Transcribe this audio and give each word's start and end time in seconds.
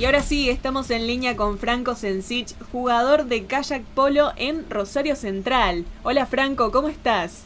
Y 0.00 0.06
ahora 0.06 0.22
sí, 0.22 0.48
estamos 0.48 0.90
en 0.90 1.06
línea 1.06 1.36
con 1.36 1.58
Franco 1.58 1.94
Sensich, 1.94 2.54
jugador 2.72 3.26
de 3.26 3.44
kayak 3.44 3.82
polo 3.82 4.32
en 4.36 4.64
Rosario 4.70 5.14
Central. 5.14 5.84
Hola 6.04 6.24
Franco, 6.24 6.72
¿cómo 6.72 6.88
estás? 6.88 7.44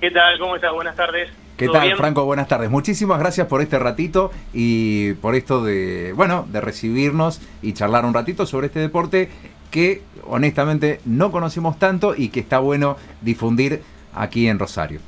¿Qué 0.00 0.10
tal? 0.10 0.40
¿Cómo 0.40 0.56
estás? 0.56 0.72
Buenas 0.72 0.96
tardes. 0.96 1.30
¿Qué 1.56 1.68
tal, 1.68 1.96
Franco? 1.96 2.24
Buenas 2.24 2.48
tardes. 2.48 2.68
Muchísimas 2.68 3.20
gracias 3.20 3.46
por 3.46 3.62
este 3.62 3.78
ratito 3.78 4.32
y 4.52 5.12
por 5.22 5.36
esto 5.36 5.62
de, 5.62 6.12
bueno, 6.16 6.48
de 6.50 6.60
recibirnos 6.60 7.40
y 7.62 7.74
charlar 7.74 8.04
un 8.06 8.12
ratito 8.12 8.44
sobre 8.44 8.66
este 8.66 8.80
deporte 8.80 9.30
que 9.70 10.02
honestamente 10.24 11.00
no 11.04 11.30
conocemos 11.30 11.78
tanto 11.78 12.16
y 12.16 12.30
que 12.30 12.40
está 12.40 12.58
bueno 12.58 12.96
difundir 13.20 13.84
aquí 14.16 14.48
en 14.48 14.58
Rosario. 14.58 14.98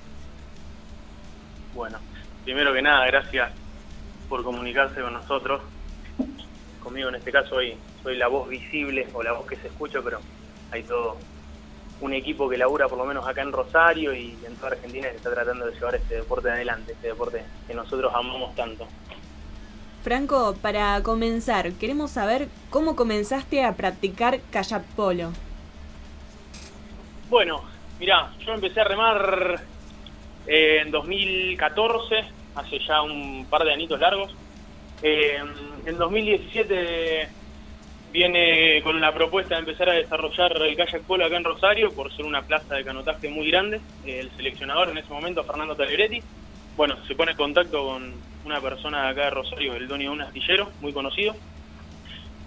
Bueno, 1.75 1.99
primero 2.45 2.73
que 2.73 2.81
nada, 2.81 3.05
gracias 3.09 3.51
por 4.29 4.45
comunicarse 4.45 5.01
con 5.01 5.15
nosotros. 5.15 5.63
Conmigo 6.83 7.09
en 7.09 7.17
este 7.17 7.33
caso 7.33 7.57
hoy 7.57 7.77
soy 8.03 8.17
la 8.17 8.29
voz 8.29 8.49
visible 8.49 9.07
o 9.13 9.23
la 9.23 9.33
voz 9.33 9.47
que 9.47 9.57
se 9.57 9.69
escucha, 9.69 10.01
pero 10.03 10.21
hay 10.71 10.83
todo 10.83 11.17
un 12.01 12.13
equipo 12.13 12.49
que 12.49 12.57
labura 12.57 12.89
por 12.89 12.99
lo 12.99 13.05
menos 13.05 13.27
acá 13.27 13.43
en 13.43 13.53
Rosario 13.53 14.15
y 14.15 14.39
en 14.47 14.55
toda 14.57 14.73
Argentina 14.73 15.11
que 15.11 15.17
está 15.17 15.33
tratando 15.33 15.67
de 15.67 15.73
llevar 15.73 15.97
este 15.97 16.17
deporte 16.17 16.51
adelante, 16.51 16.93
este 16.93 17.09
deporte 17.09 17.43
que 17.67 17.75
nosotros 17.75 18.13
amamos 18.15 18.55
tanto. 18.55 18.87
Franco, 20.03 20.57
para 20.63 21.03
comenzar, 21.03 21.73
queremos 21.73 22.13
saber 22.13 22.49
cómo 22.71 22.95
comenzaste 22.95 23.65
a 23.65 23.75
practicar 23.75 24.41
kayak 24.53 24.85
polo. 24.95 25.33
Bueno, 27.29 27.63
mira, 27.99 28.33
yo 28.47 28.55
empecé 28.55 28.81
a 28.81 28.85
remar 28.85 29.61
eh, 30.47 30.83
en 30.83 30.91
2014, 30.91 32.25
hace 32.55 32.79
ya 32.87 33.03
un 33.03 33.47
par 33.51 33.65
de 33.65 33.73
anitos 33.73 33.99
largos. 34.01 34.35
Eh, 35.03 35.39
en 35.87 35.97
2017 35.97 37.29
viene 38.13 38.83
con 38.83 39.01
la 39.01 39.13
propuesta 39.13 39.55
de 39.55 39.61
empezar 39.61 39.89
a 39.91 39.95
desarrollar 39.95 40.61
el 40.63 40.77
kayak 40.77 41.03
polo 41.03 41.25
acá 41.25 41.37
en 41.37 41.45
Rosario 41.45 41.93
por 41.93 42.15
ser 42.15 42.25
una 42.25 42.43
plaza 42.43 42.75
de 42.75 42.85
canotaje 42.85 43.29
muy 43.29 43.51
grande. 43.51 43.81
El 44.05 44.31
seleccionador 44.37 44.89
en 44.91 44.99
ese 44.99 45.13
momento, 45.13 45.45
Fernando 45.45 45.77
Talegretti, 45.77 46.21
bueno, 46.77 46.97
se 47.07 47.15
pone 47.15 47.33
en 47.33 47.37
contacto 47.37 47.85
con 47.85 48.13
una 48.45 48.61
persona 48.61 49.05
de 49.05 49.09
acá 49.09 49.25
de 49.25 49.31
Rosario, 49.31 49.75
el 49.75 49.89
dueño 49.89 50.11
de 50.11 50.17
un 50.17 50.23
astillero, 50.23 50.71
muy 50.81 50.93
conocido. 50.93 51.35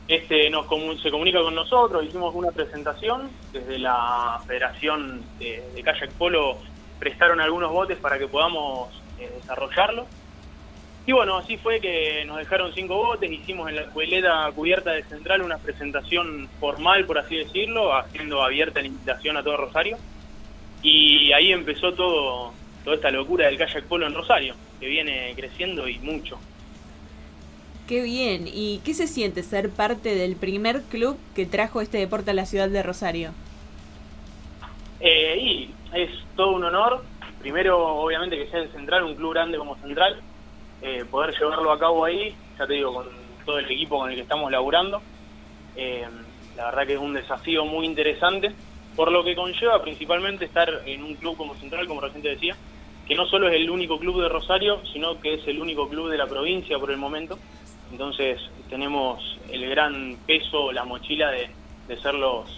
Este 0.07 0.49
nos 0.49 0.65
se 1.01 1.11
comunica 1.11 1.41
con 1.41 1.55
nosotros, 1.55 2.03
hicimos 2.03 2.35
una 2.35 2.51
presentación, 2.51 3.29
desde 3.53 3.79
la 3.79 4.41
Federación 4.45 5.21
de, 5.39 5.63
de 5.73 5.83
Kayak 5.83 6.11
Polo 6.13 6.57
prestaron 6.99 7.39
algunos 7.39 7.71
botes 7.71 7.97
para 7.97 8.19
que 8.19 8.27
podamos 8.27 8.89
eh, 9.19 9.31
desarrollarlo 9.35 10.05
y 11.05 11.11
bueno, 11.13 11.37
así 11.37 11.57
fue 11.57 11.79
que 11.79 12.23
nos 12.25 12.37
dejaron 12.37 12.73
cinco 12.73 12.95
botes, 12.95 13.31
hicimos 13.31 13.67
en 13.69 13.75
la 13.75 13.81
escueleta 13.81 14.51
cubierta 14.53 14.91
de 14.91 15.03
Central 15.03 15.41
una 15.41 15.57
presentación 15.57 16.47
formal, 16.59 17.05
por 17.05 17.17
así 17.17 17.37
decirlo, 17.37 17.95
haciendo 17.95 18.43
abierta 18.43 18.81
la 18.81 18.87
invitación 18.87 19.35
a 19.35 19.43
todo 19.43 19.57
Rosario. 19.57 19.97
Y 20.83 21.31
ahí 21.33 21.51
empezó 21.51 21.93
todo 21.93 22.53
toda 22.83 22.95
esta 22.95 23.11
locura 23.11 23.47
del 23.47 23.57
kayak 23.57 23.85
polo 23.85 24.07
en 24.07 24.13
Rosario, 24.13 24.55
que 24.79 24.87
viene 24.87 25.33
creciendo 25.35 25.87
y 25.87 25.97
mucho. 25.99 26.39
Qué 27.87 28.03
bien. 28.03 28.47
¿Y 28.47 28.79
qué 28.85 28.93
se 28.93 29.07
siente 29.07 29.43
ser 29.43 29.69
parte 29.69 30.15
del 30.15 30.35
primer 30.35 30.83
club 30.83 31.17
que 31.35 31.45
trajo 31.45 31.81
este 31.81 31.97
deporte 31.97 32.31
a 32.31 32.33
la 32.33 32.45
ciudad 32.45 32.69
de 32.69 32.83
Rosario? 32.83 33.31
Eh, 34.99 35.37
y 35.39 35.73
es 35.93 36.11
todo 36.35 36.51
un 36.51 36.63
honor. 36.63 37.03
Primero, 37.39 37.77
obviamente, 37.97 38.37
que 38.37 38.49
sea 38.51 38.61
en 38.61 38.71
Central, 38.71 39.03
un 39.03 39.15
club 39.15 39.33
grande 39.33 39.57
como 39.57 39.75
Central 39.77 40.21
eh, 40.81 41.05
poder 41.09 41.37
llevarlo 41.37 41.71
a 41.71 41.79
cabo 41.79 42.05
ahí, 42.05 42.35
ya 42.57 42.65
te 42.65 42.73
digo, 42.73 42.93
con 42.93 43.05
todo 43.45 43.59
el 43.59 43.65
equipo 43.65 43.99
con 43.99 44.09
el 44.09 44.15
que 44.15 44.21
estamos 44.21 44.51
laburando. 44.51 45.01
Eh, 45.75 46.05
la 46.55 46.65
verdad 46.65 46.87
que 46.87 46.93
es 46.93 46.99
un 46.99 47.13
desafío 47.13 47.65
muy 47.65 47.85
interesante, 47.85 48.51
por 48.95 49.11
lo 49.11 49.23
que 49.23 49.35
conlleva 49.35 49.81
principalmente 49.81 50.45
estar 50.45 50.69
en 50.85 51.03
un 51.03 51.15
club 51.15 51.37
como 51.37 51.55
Central, 51.55 51.87
como 51.87 52.01
recién 52.01 52.21
te 52.21 52.29
decía, 52.29 52.55
que 53.07 53.15
no 53.15 53.25
solo 53.25 53.47
es 53.47 53.55
el 53.55 53.69
único 53.69 53.99
club 53.99 54.21
de 54.21 54.29
Rosario, 54.29 54.81
sino 54.91 55.19
que 55.19 55.35
es 55.35 55.47
el 55.47 55.61
único 55.61 55.87
club 55.87 56.09
de 56.09 56.17
la 56.17 56.27
provincia 56.27 56.77
por 56.79 56.91
el 56.91 56.97
momento. 56.97 57.37
Entonces 57.91 58.39
tenemos 58.69 59.39
el 59.49 59.69
gran 59.69 60.17
peso, 60.25 60.71
la 60.71 60.83
mochila 60.83 61.29
de, 61.31 61.49
ser 62.01 62.13
los, 62.15 62.49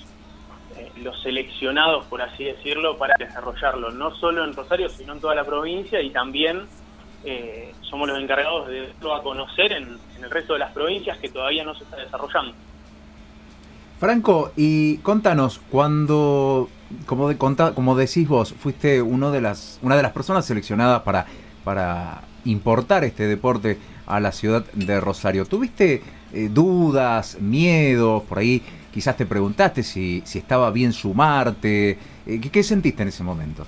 eh, 0.78 0.92
los 1.02 1.20
seleccionados, 1.24 2.06
por 2.06 2.22
así 2.22 2.44
decirlo, 2.44 2.98
para 2.98 3.16
desarrollarlo, 3.18 3.92
no 3.92 4.16
solo 4.16 4.44
en 4.44 4.54
Rosario, 4.54 4.90
sino 4.90 5.14
en 5.14 5.20
toda 5.20 5.34
la 5.34 5.44
provincia 5.44 6.02
y 6.02 6.12
también 6.12 6.68
eh, 7.26 7.74
somos 7.82 8.08
los 8.08 8.20
encargados 8.20 8.68
de 8.68 8.88
darlo 8.88 9.16
a 9.16 9.24
conocer 9.24 9.72
en, 9.72 9.98
el 10.22 10.32
resto 10.32 10.54
de 10.54 10.60
las 10.60 10.72
provincias 10.72 11.18
que 11.18 11.30
todavía 11.30 11.64
no 11.64 11.76
se 11.76 11.84
está 11.84 11.98
desarrollando. 11.98 12.54
Franco, 14.00 14.52
y 14.56 14.98
contanos, 14.98 15.62
cuando, 15.70 16.70
como, 17.06 17.30
de, 17.30 17.38
como 17.38 17.96
decís 17.96 18.28
vos, 18.28 18.54
fuiste 18.54 19.02
uno 19.02 19.32
de 19.32 19.42
las, 19.42 19.80
una 19.82 19.96
de 19.96 20.04
las 20.04 20.12
personas 20.12 20.46
seleccionadas 20.46 21.02
para, 21.04 21.26
para 21.64 22.22
importar 22.46 23.04
este 23.04 23.28
deporte 23.28 23.78
a 24.06 24.20
la 24.20 24.32
ciudad 24.32 24.66
de 24.74 25.00
Rosario, 25.00 25.46
¿tuviste 25.46 26.02
eh, 26.34 26.50
dudas, 26.52 27.38
miedos? 27.40 28.24
Por 28.24 28.40
ahí 28.40 28.62
quizás 28.94 29.16
te 29.16 29.26
preguntaste 29.26 29.84
si, 29.84 30.22
si 30.26 30.40
estaba 30.40 30.72
bien 30.72 30.94
sumarte. 30.94 31.92
Eh, 32.26 32.40
¿qué, 32.42 32.50
¿Qué 32.50 32.64
sentiste 32.64 33.04
en 33.04 33.10
ese 33.10 33.24
momento? 33.24 33.66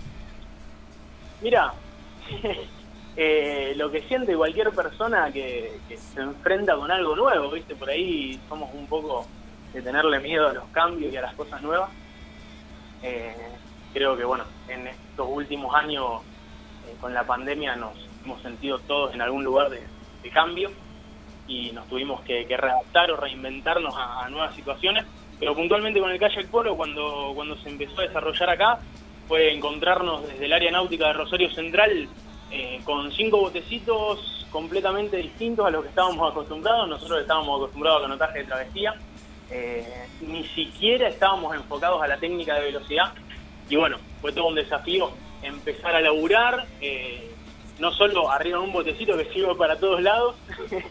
Mira, 1.41 1.73
eh, 3.17 3.73
lo 3.77 3.89
que 3.89 4.01
siente 4.01 4.35
cualquier 4.35 4.71
persona 4.71 5.31
que, 5.31 5.79
se 5.95 6.21
enfrenta 6.21 6.75
con 6.75 6.91
algo 6.91 7.15
nuevo, 7.15 7.49
¿viste? 7.51 7.75
Por 7.75 7.89
ahí 7.89 8.37
somos 8.49 8.69
un 8.73 8.87
poco 8.87 9.25
de 9.73 9.81
tenerle 9.81 10.19
miedo 10.19 10.49
a 10.49 10.53
los 10.53 10.65
cambios 10.65 11.13
y 11.13 11.17
a 11.17 11.21
las 11.21 11.33
cosas 11.35 11.61
nuevas. 11.61 11.89
Eh, 13.01 13.33
creo 13.93 14.17
que, 14.17 14.25
bueno, 14.25 14.43
en 14.67 14.87
estos 14.87 15.27
últimos 15.29 15.73
años 15.73 16.23
eh, 16.87 16.95
con 16.99 17.13
la 17.13 17.25
pandemia 17.25 17.77
nos 17.77 17.93
hemos 18.23 18.41
sentido 18.41 18.79
todos 18.79 19.13
en 19.13 19.21
algún 19.21 19.43
lugar 19.43 19.69
de, 19.69 19.81
cambio 20.33 20.71
y 21.47 21.71
nos 21.71 21.87
tuvimos 21.87 22.19
que, 22.21 22.45
readaptar 22.57 23.11
o 23.11 23.15
reinventarnos 23.15 23.93
a, 23.95 24.27
nuevas 24.29 24.55
situaciones. 24.55 25.05
Pero 25.39 25.55
puntualmente 25.55 25.99
con 25.99 26.09
el 26.09 26.19
Kayak 26.19 26.47
Polo, 26.47 26.75
cuando, 26.75 27.31
cuando 27.35 27.55
se 27.57 27.69
empezó 27.69 28.01
a 28.01 28.07
desarrollar 28.07 28.49
acá, 28.49 28.79
fue 29.27 29.53
encontrarnos 29.53 30.27
desde 30.27 30.45
el 30.45 30.53
área 30.53 30.71
náutica 30.71 31.07
de 31.07 31.13
Rosario 31.13 31.49
Central 31.51 32.09
eh, 32.51 32.79
con 32.83 33.11
cinco 33.11 33.39
botecitos 33.39 34.45
completamente 34.51 35.17
distintos 35.17 35.65
a 35.65 35.71
los 35.71 35.83
que 35.83 35.89
estábamos 35.89 36.31
acostumbrados. 36.31 36.87
Nosotros 36.87 37.21
estábamos 37.21 37.57
acostumbrados 37.57 37.99
a 37.99 38.01
canotaje 38.03 38.39
de 38.39 38.45
travesía. 38.45 38.93
Eh, 39.49 40.07
ni 40.21 40.43
siquiera 40.49 41.07
estábamos 41.07 41.55
enfocados 41.55 42.01
a 42.01 42.07
la 42.07 42.17
técnica 42.17 42.55
de 42.55 42.65
velocidad. 42.65 43.13
Y 43.67 43.75
bueno, 43.75 43.97
fue 44.21 44.31
todo 44.31 44.47
un 44.47 44.55
desafío 44.55 45.11
empezar 45.41 45.95
a 45.95 46.01
laburar, 46.01 46.65
eh, 46.81 47.31
no 47.79 47.91
solo 47.91 48.31
arriba 48.31 48.59
de 48.59 48.63
un 48.63 48.73
botecito 48.73 49.17
que 49.17 49.25
sirve 49.25 49.55
para 49.55 49.77
todos 49.77 50.01
lados. 50.01 50.35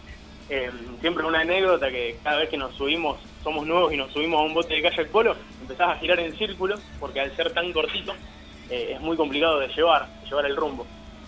siempre 1.01 1.25
una 1.25 1.41
anécdota 1.41 1.91
que 1.91 2.19
cada 2.23 2.39
vez 2.39 2.51
que 2.51 2.59
nos 2.59 2.75
subimos, 2.75 3.19
somos 3.43 3.67
nuevos 3.67 3.93
y 3.93 3.97
nos 3.97 4.13
subimos 4.13 4.41
a 4.41 4.43
un 4.43 4.55
bote 4.55 4.75
de 4.75 4.83
kayak 4.83 5.09
polo, 5.09 5.35
empezás 5.63 5.89
a 5.89 5.97
girar 5.97 6.21
en 6.21 6.37
círculo, 6.37 6.77
porque 7.01 7.21
al 7.21 7.35
ser 7.35 7.53
tan 7.53 7.73
cortito, 7.73 8.13
es 8.69 9.01
muy 9.01 9.17
complicado 9.17 9.59
de 9.61 9.69
llevar, 9.69 10.07
de 10.21 10.29
llevar 10.29 10.47
el 10.47 10.57
rumbo 10.57 10.87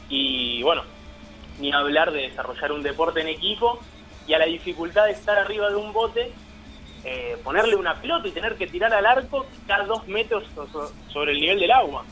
y 0.09 0.63
bueno, 0.63 0.83
ni 1.59 1.73
hablar 1.73 2.13
de 2.13 2.23
desarrollar 2.23 2.73
un 2.73 2.83
deporte 2.83 3.21
en 3.21 3.29
equipo 3.29 3.81
y 4.27 4.35
a 4.35 4.39
la 4.39 4.47
dificultad 4.47 5.07
de 5.07 5.13
estar 5.13 5.39
arriba 5.39 5.69
de 5.71 5.77
un 5.77 5.93
bote, 5.93 6.33
eh, 7.05 7.37
ponerle 7.45 7.77
una 7.77 7.95
pelota 8.01 8.27
y 8.29 8.33
tener 8.33 8.57
que 8.57 8.67
tirar 8.67 8.93
al 8.93 9.07
arco 9.07 9.47
cada 9.67 9.85
dos 9.85 10.07
metros 10.09 10.45
sobre 11.09 11.33
el 11.33 11.41
nivel 11.41 11.61
del 11.61 11.71
agua. 11.71 12.05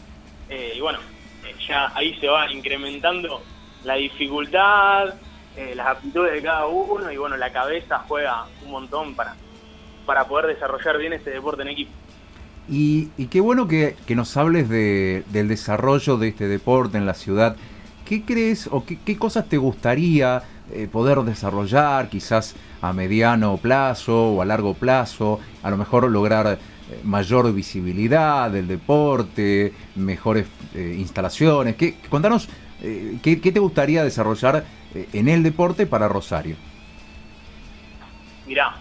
Eh, 0.49 0.75
y 0.77 0.81
bueno, 0.81 0.99
eh, 1.45 1.55
ya 1.67 1.93
ahí 1.95 2.15
se 2.21 2.29
va 2.29 2.51
incrementando 2.53 3.43
la 3.85 3.95
dificultad, 3.95 5.15
las 5.77 5.87
aptitudes 5.87 6.33
de 6.33 6.43
cada 6.43 6.67
uno 6.67 7.13
y 7.13 7.17
bueno, 7.17 7.37
la 7.37 7.53
cabeza 7.53 8.05
juega 8.09 8.45
un 8.65 8.73
montón 8.73 9.15
para, 9.15 9.37
para 10.05 10.27
poder 10.27 10.47
desarrollar 10.47 10.99
bien 10.99 11.13
este 11.13 11.31
deporte 11.31 11.63
en 11.63 11.69
equipo. 11.69 11.93
Y, 12.69 13.09
qué 13.27 13.41
bueno 13.41 13.69
que, 13.69 13.95
nos 14.09 14.37
hables 14.37 14.69
de, 14.69 15.23
del 15.29 15.49
desarrollo 15.49 16.17
de 16.17 16.29
este 16.29 16.49
deporte 16.49 16.97
en 16.97 17.07
la 17.07 17.15
ciudad. 17.15 17.57
¿Qué 18.05 18.23
crees 18.23 18.69
o 18.71 18.85
qué, 18.85 19.19
cosas 19.19 19.49
te 19.49 19.57
gustaría 19.57 20.43
eh, 20.73 20.89
poder 20.91 21.19
desarrollar 21.19 22.09
quizás 22.09 22.55
a 22.81 22.93
mediano 22.93 23.57
plazo 23.57 24.35
o 24.35 24.43
a 24.43 24.45
largo 24.45 24.75
plazo? 24.75 25.41
A 25.63 25.71
lo 25.71 25.77
mejor 25.77 26.11
lograr 26.11 26.59
eh, 26.59 27.01
mayor 27.03 27.53
visibilidad 27.53 28.51
del 28.51 28.69
deporte, 28.69 29.73
mejores 29.97 30.47
eh, 30.75 30.97
instalaciones. 30.99 31.77
¿Qué, 31.77 31.97
contanos, 32.09 32.49
¿qué, 33.23 33.37
te 33.37 33.59
gustaría 33.59 34.05
desarrollar 34.05 34.65
en 34.95 35.29
el 35.29 35.43
deporte 35.43 35.87
para 35.87 36.07
Rosario? 36.07 36.57
Mirá, 38.47 38.77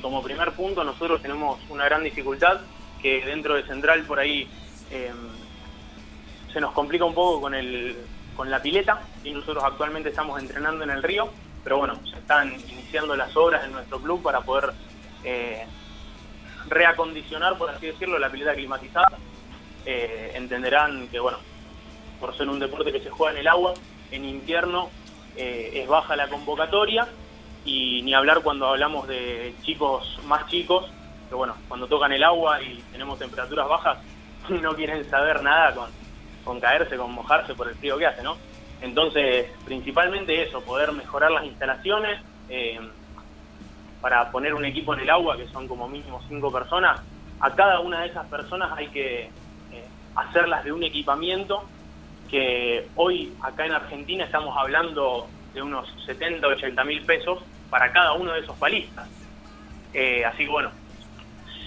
como 0.00 0.22
primer 0.22 0.52
punto 0.52 0.84
nosotros 0.84 1.20
tenemos 1.20 1.58
una 1.68 1.84
gran 1.84 2.04
dificultad 2.04 2.60
que 3.02 3.24
dentro 3.24 3.54
de 3.56 3.64
Central 3.64 4.04
por 4.04 4.20
ahí 4.20 4.48
se 6.52 6.60
nos 6.60 6.72
complica 6.72 7.04
un 7.04 7.14
poco 7.14 7.40
con 7.40 7.54
el 7.54 7.96
con 8.40 8.50
la 8.50 8.62
pileta 8.62 9.02
y 9.22 9.32
nosotros 9.32 9.62
actualmente 9.62 10.08
estamos 10.08 10.40
entrenando 10.40 10.82
en 10.82 10.88
el 10.88 11.02
río 11.02 11.28
pero 11.62 11.76
bueno, 11.76 11.94
se 12.10 12.16
están 12.16 12.48
iniciando 12.70 13.14
las 13.14 13.36
obras 13.36 13.66
en 13.66 13.72
nuestro 13.72 14.00
club 14.00 14.22
para 14.22 14.40
poder 14.40 14.72
eh, 15.24 15.66
reacondicionar, 16.70 17.58
por 17.58 17.68
así 17.68 17.88
decirlo, 17.88 18.18
la 18.18 18.30
pileta 18.30 18.54
climatizada. 18.54 19.12
Eh, 19.84 20.32
entenderán 20.36 21.08
que, 21.08 21.20
bueno, 21.20 21.36
por 22.18 22.34
ser 22.34 22.48
un 22.48 22.58
deporte 22.58 22.90
que 22.90 23.00
se 23.00 23.10
juega 23.10 23.32
en 23.32 23.40
el 23.40 23.46
agua, 23.46 23.74
en 24.10 24.24
invierno 24.24 24.88
eh, 25.36 25.72
es 25.74 25.86
baja 25.86 26.16
la 26.16 26.28
convocatoria 26.28 27.06
y 27.66 28.00
ni 28.00 28.14
hablar 28.14 28.40
cuando 28.40 28.68
hablamos 28.68 29.06
de 29.06 29.54
chicos 29.62 30.18
más 30.24 30.46
chicos, 30.46 30.90
que 31.28 31.34
bueno, 31.34 31.56
cuando 31.68 31.86
tocan 31.88 32.12
el 32.12 32.24
agua 32.24 32.62
y 32.62 32.82
tenemos 32.90 33.18
temperaturas 33.18 33.68
bajas, 33.68 33.98
no 34.48 34.74
quieren 34.74 35.08
saber 35.10 35.42
nada 35.42 35.74
con, 35.74 35.90
con 36.44 36.60
caerse, 36.60 36.96
con 36.96 37.12
mojarse 37.12 37.54
por 37.54 37.68
el 37.68 37.74
frío 37.74 37.98
que 37.98 38.06
hace, 38.06 38.22
¿no? 38.22 38.36
Entonces, 38.80 39.50
principalmente 39.64 40.42
eso, 40.42 40.62
poder 40.62 40.92
mejorar 40.92 41.30
las 41.30 41.44
instalaciones, 41.44 42.20
eh, 42.48 42.80
para 44.00 44.30
poner 44.30 44.54
un 44.54 44.64
equipo 44.64 44.94
en 44.94 45.00
el 45.00 45.10
agua, 45.10 45.36
que 45.36 45.46
son 45.48 45.68
como 45.68 45.88
mínimo 45.88 46.20
cinco 46.28 46.50
personas, 46.50 47.00
a 47.40 47.54
cada 47.54 47.80
una 47.80 48.02
de 48.02 48.08
esas 48.08 48.26
personas 48.26 48.70
hay 48.76 48.88
que 48.88 49.24
eh, 49.24 49.30
hacerlas 50.14 50.64
de 50.64 50.72
un 50.72 50.82
equipamiento 50.82 51.64
que 52.30 52.86
hoy 52.96 53.32
acá 53.42 53.66
en 53.66 53.72
Argentina 53.72 54.24
estamos 54.24 54.56
hablando 54.56 55.26
de 55.52 55.62
unos 55.62 55.88
70, 56.06 56.46
80 56.46 56.84
mil 56.84 57.02
pesos 57.02 57.40
para 57.68 57.92
cada 57.92 58.12
uno 58.12 58.32
de 58.32 58.40
esos 58.40 58.56
palistas. 58.56 59.08
Eh, 59.92 60.24
así 60.24 60.44
que 60.44 60.50
bueno, 60.50 60.70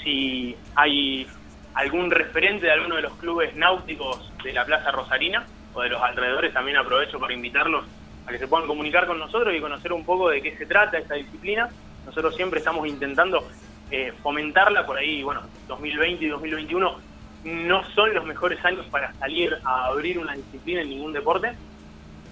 si 0.03 0.55
hay 0.75 1.27
algún 1.73 2.11
referente 2.11 2.67
de 2.67 2.71
alguno 2.71 2.95
de 2.95 3.01
los 3.03 3.13
clubes 3.13 3.55
náuticos 3.55 4.31
de 4.43 4.53
la 4.53 4.65
Plaza 4.65 4.91
Rosarina 4.91 5.45
o 5.73 5.81
de 5.81 5.89
los 5.89 6.01
alrededores, 6.01 6.53
también 6.53 6.77
aprovecho 6.77 7.19
para 7.19 7.33
invitarlos 7.33 7.85
a 8.25 8.31
que 8.31 8.37
se 8.37 8.47
puedan 8.47 8.67
comunicar 8.67 9.07
con 9.07 9.19
nosotros 9.19 9.53
y 9.55 9.59
conocer 9.59 9.91
un 9.91 10.05
poco 10.05 10.29
de 10.29 10.41
qué 10.41 10.55
se 10.57 10.65
trata 10.65 10.97
esta 10.97 11.15
disciplina. 11.15 11.69
Nosotros 12.05 12.35
siempre 12.35 12.59
estamos 12.59 12.87
intentando 12.87 13.47
eh, 13.91 14.13
fomentarla 14.21 14.85
por 14.85 14.97
ahí, 14.97 15.23
bueno, 15.23 15.41
2020 15.67 16.25
y 16.25 16.27
2021 16.27 17.13
no 17.43 17.83
son 17.91 18.13
los 18.13 18.25
mejores 18.25 18.63
años 18.63 18.85
para 18.89 19.13
salir 19.15 19.57
a 19.65 19.85
abrir 19.85 20.17
una 20.17 20.33
disciplina 20.33 20.81
en 20.81 20.89
ningún 20.89 21.11
deporte, 21.11 21.51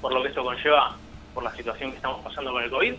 por 0.01 0.13
lo 0.13 0.23
que 0.23 0.29
eso 0.29 0.43
conlleva 0.43 0.95
por 1.33 1.43
la 1.43 1.51
situación 1.51 1.91
que 1.91 1.97
estamos 1.97 2.23
pasando 2.23 2.51
con 2.51 2.63
el 2.63 2.69
COVID. 2.69 2.95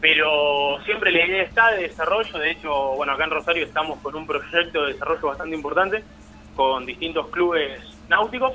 Pero 0.00 0.78
siempre 0.84 1.12
la 1.12 1.26
idea 1.26 1.42
está 1.42 1.72
de 1.72 1.82
desarrollo, 1.82 2.38
de 2.38 2.52
hecho, 2.52 2.72
bueno, 2.96 3.12
acá 3.12 3.24
en 3.24 3.30
Rosario 3.30 3.64
estamos 3.64 3.98
con 4.00 4.14
un 4.14 4.26
proyecto 4.26 4.86
de 4.86 4.94
desarrollo 4.94 5.28
bastante 5.28 5.54
importante 5.54 6.02
con 6.56 6.86
distintos 6.86 7.28
clubes 7.28 7.80
náuticos, 8.08 8.54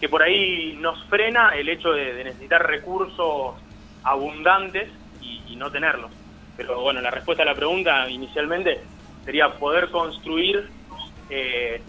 que 0.00 0.08
por 0.08 0.22
ahí 0.22 0.76
nos 0.80 1.02
frena 1.06 1.50
el 1.56 1.68
hecho 1.68 1.92
de, 1.92 2.22
necesitar 2.22 2.66
recursos 2.66 3.54
abundantes 4.04 4.88
y 5.20 5.56
no 5.56 5.70
tenerlos. 5.70 6.10
Pero 6.58 6.80
bueno, 6.80 7.00
la 7.00 7.12
respuesta 7.12 7.44
a 7.44 7.46
la 7.46 7.54
pregunta 7.54 8.10
inicialmente 8.10 8.80
sería 9.24 9.54
poder 9.54 9.90
construir 9.90 10.68
eh, 11.30 11.80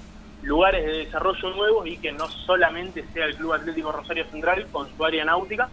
lugares 0.43 0.85
de 0.85 0.91
desarrollo 1.05 1.49
nuevos 1.55 1.87
y 1.87 1.97
que 1.97 2.11
no 2.11 2.27
solamente 2.27 3.03
sea 3.11 3.25
el 3.25 3.35
Club 3.35 3.53
Atlético 3.53 3.91
Rosario 3.91 4.25
Central 4.25 4.67
con 4.71 4.87
su 4.95 5.03
área 5.03 5.25
náutica, 5.25 5.69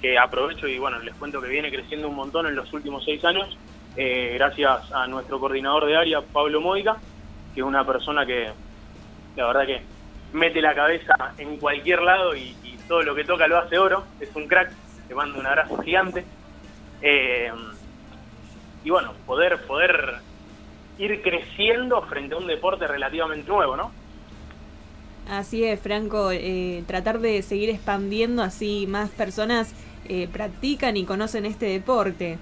que 0.00 0.18
aprovecho 0.18 0.66
y 0.66 0.78
bueno, 0.78 0.98
les 0.98 1.14
cuento 1.14 1.40
que 1.40 1.48
viene 1.48 1.70
creciendo 1.70 2.08
un 2.08 2.16
montón 2.16 2.46
en 2.46 2.54
los 2.54 2.72
últimos 2.72 3.04
seis 3.04 3.24
años, 3.24 3.56
eh, 3.96 4.32
gracias 4.34 4.90
a 4.92 5.06
nuestro 5.06 5.38
coordinador 5.38 5.86
de 5.86 5.96
área, 5.96 6.20
Pablo 6.22 6.60
Módica, 6.60 6.96
que 7.54 7.60
es 7.60 7.66
una 7.66 7.84
persona 7.84 8.24
que 8.24 8.50
la 9.36 9.46
verdad 9.46 9.66
que 9.66 9.82
mete 10.32 10.60
la 10.60 10.74
cabeza 10.74 11.34
en 11.38 11.56
cualquier 11.58 12.02
lado 12.02 12.34
y, 12.34 12.56
todo 12.88 13.02
lo 13.02 13.14
que 13.14 13.22
toca 13.22 13.46
lo 13.46 13.56
hace 13.56 13.78
oro, 13.78 14.02
es 14.18 14.34
un 14.34 14.48
crack, 14.48 14.72
te 15.06 15.14
mando 15.14 15.38
un 15.38 15.46
abrazo 15.46 15.80
gigante. 15.80 16.24
Eh, 17.00 17.52
y 18.82 18.90
bueno, 18.90 19.12
poder, 19.26 19.64
poder 19.64 20.16
ir 20.98 21.22
creciendo 21.22 22.02
frente 22.02 22.34
a 22.34 22.38
un 22.38 22.48
deporte 22.48 22.88
relativamente 22.88 23.48
nuevo, 23.48 23.76
¿no? 23.76 23.92
Así 25.28 25.62
es, 25.64 25.78
Franco, 25.78 26.32
eh, 26.32 26.82
tratar 26.88 27.20
de 27.20 27.42
seguir 27.42 27.70
expandiendo 27.70 28.42
así 28.42 28.86
más 28.88 29.10
personas 29.10 29.72
eh, 30.06 30.28
practican 30.32 30.96
y 30.96 31.04
conocen 31.04 31.46
este 31.46 31.66
deporte. 31.66 32.38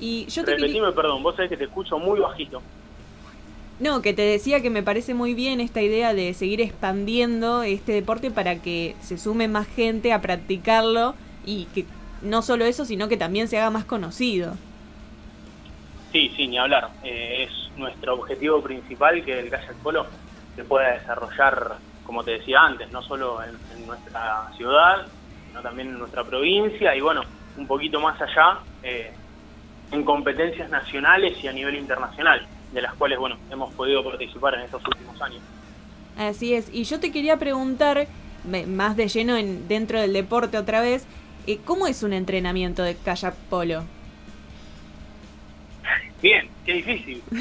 Y 0.00 0.26
yo 0.26 0.44
te 0.44 0.52
Repetime, 0.52 0.92
perdón, 0.92 1.22
vos 1.22 1.36
sabés 1.36 1.50
que 1.50 1.56
te 1.56 1.64
escucho 1.64 1.98
muy 1.98 2.20
bajito. 2.20 2.60
No, 3.80 4.02
que 4.02 4.12
te 4.12 4.22
decía 4.22 4.60
que 4.60 4.70
me 4.70 4.82
parece 4.82 5.14
muy 5.14 5.34
bien 5.34 5.60
esta 5.60 5.82
idea 5.82 6.14
de 6.14 6.32
seguir 6.34 6.60
expandiendo 6.60 7.62
este 7.62 7.92
deporte 7.92 8.30
para 8.30 8.62
que 8.62 8.94
se 9.00 9.18
sume 9.18 9.48
más 9.48 9.66
gente 9.66 10.12
a 10.12 10.20
practicarlo 10.20 11.14
y 11.44 11.64
que 11.74 11.84
no 12.22 12.42
solo 12.42 12.64
eso, 12.64 12.84
sino 12.84 13.08
que 13.08 13.16
también 13.16 13.48
se 13.48 13.58
haga 13.58 13.70
más 13.70 13.84
conocido. 13.84 14.54
Sí, 16.12 16.32
sí, 16.36 16.46
ni 16.46 16.58
hablar. 16.58 16.90
Eh, 17.02 17.48
es 17.48 17.76
nuestro 17.76 18.14
objetivo 18.14 18.62
principal 18.62 19.24
que 19.24 19.40
el 19.40 19.50
kayak 19.50 19.74
polo 19.76 20.06
se 20.54 20.64
pueda 20.64 20.92
desarrollar, 20.92 21.78
como 22.04 22.22
te 22.22 22.32
decía 22.32 22.60
antes, 22.60 22.90
no 22.92 23.02
solo 23.02 23.40
en, 23.42 23.86
nuestra 23.86 24.50
ciudad, 24.56 25.06
sino 25.48 25.60
también 25.60 25.88
en 25.88 25.98
nuestra 25.98 26.24
provincia 26.24 26.94
y 26.94 27.00
bueno, 27.00 27.22
un 27.56 27.66
poquito 27.66 28.00
más 28.00 28.20
allá 28.20 28.58
eh, 28.82 29.12
en 29.92 30.04
competencias 30.04 30.70
nacionales 30.70 31.42
y 31.42 31.48
a 31.48 31.52
nivel 31.52 31.76
internacional, 31.76 32.46
de 32.72 32.82
las 32.82 32.94
cuales 32.94 33.18
bueno 33.18 33.36
hemos 33.50 33.72
podido 33.74 34.02
participar 34.02 34.54
en 34.54 34.60
estos 34.60 34.82
últimos 34.86 35.20
años. 35.20 35.42
Así 36.16 36.54
es. 36.54 36.72
Y 36.72 36.84
yo 36.84 37.00
te 37.00 37.12
quería 37.12 37.36
preguntar 37.38 38.06
más 38.66 38.96
de 38.96 39.08
lleno 39.08 39.36
en, 39.36 39.68
dentro 39.68 40.00
del 40.00 40.12
deporte 40.12 40.58
otra 40.58 40.80
vez. 40.80 41.06
Eh, 41.46 41.58
¿Cómo 41.64 41.86
es 41.86 42.02
un 42.02 42.12
entrenamiento 42.12 42.82
de 42.82 42.96
kayak 42.96 43.34
polo? 43.50 43.84
Bien, 46.22 46.48
qué 46.64 46.74
difícil. 46.74 47.22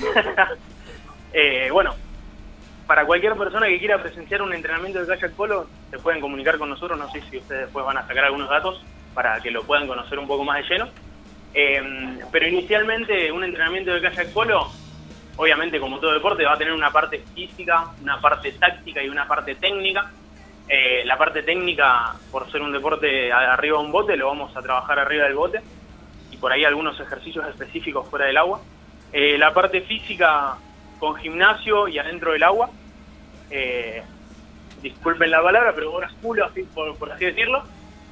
Eh, 1.36 1.70
bueno, 1.72 1.96
para 2.94 3.08
cualquier 3.08 3.36
persona 3.36 3.66
que 3.66 3.80
quiera 3.80 4.00
presenciar 4.00 4.44
un 4.44 4.54
entrenamiento 4.54 5.04
de 5.04 5.08
kayak 5.08 5.32
polo, 5.32 5.66
se 5.90 5.98
pueden 5.98 6.22
comunicar 6.22 6.60
con 6.60 6.70
nosotros. 6.70 6.96
No 6.96 7.10
sé 7.10 7.22
si 7.22 7.40
ustedes 7.40 7.62
después 7.62 7.84
van 7.84 7.98
a 7.98 8.06
sacar 8.06 8.26
algunos 8.26 8.48
datos 8.48 8.86
para 9.16 9.40
que 9.42 9.50
lo 9.50 9.64
puedan 9.64 9.88
conocer 9.88 10.20
un 10.20 10.28
poco 10.28 10.44
más 10.44 10.58
de 10.58 10.70
lleno. 10.70 10.90
Em, 11.56 12.20
pero 12.32 12.48
inicialmente 12.48 13.32
un 13.32 13.44
entrenamiento 13.44 13.96
de 13.96 14.00
kayak 14.00 14.32
polo, 14.32 14.70
obviamente 15.38 15.80
como 15.80 15.98
todo 16.00 16.14
deporte, 16.14 16.46
va 16.46 16.54
a 16.54 16.58
tener 16.60 16.72
una 16.72 16.92
parte 16.92 17.24
física, 17.34 17.88
una 18.00 18.22
parte 18.22 18.52
táctica 18.52 19.02
y 19.02 19.10
una 19.10 19.28
parte 19.28 19.56
técnica. 19.56 20.12
Eh, 20.70 21.02
la 21.04 21.18
parte 21.18 21.42
técnica, 21.42 22.14
por 22.30 22.52
ser 22.52 22.62
un 22.62 22.74
deporte 22.74 23.34
arriba 23.34 23.80
de 23.80 23.86
un 23.86 23.92
bote, 23.92 24.16
lo 24.16 24.28
vamos 24.28 24.56
a 24.56 24.62
trabajar 24.62 25.00
arriba 25.00 25.24
del 25.24 25.34
bote 25.34 25.62
y 26.30 26.38
por 26.38 26.52
ahí 26.52 26.64
algunos 26.64 27.00
ejercicios 27.00 27.48
específicos 27.48 28.08
fuera 28.08 28.28
del 28.28 28.38
agua. 28.38 28.62
Eh, 29.12 29.36
la 29.40 29.52
parte 29.52 29.82
física 29.82 30.58
con 31.00 31.16
gimnasio 31.16 31.88
y 31.88 31.98
adentro 31.98 32.34
del 32.34 32.44
agua. 32.44 32.70
Eh, 33.56 34.02
disculpen 34.82 35.30
la 35.30 35.44
palabra, 35.44 35.74
pero 35.76 35.94
horas 35.94 36.12
culo, 36.24 36.46
así, 36.46 36.64
por, 36.64 37.12
así 37.12 37.26
decirlo. 37.26 37.64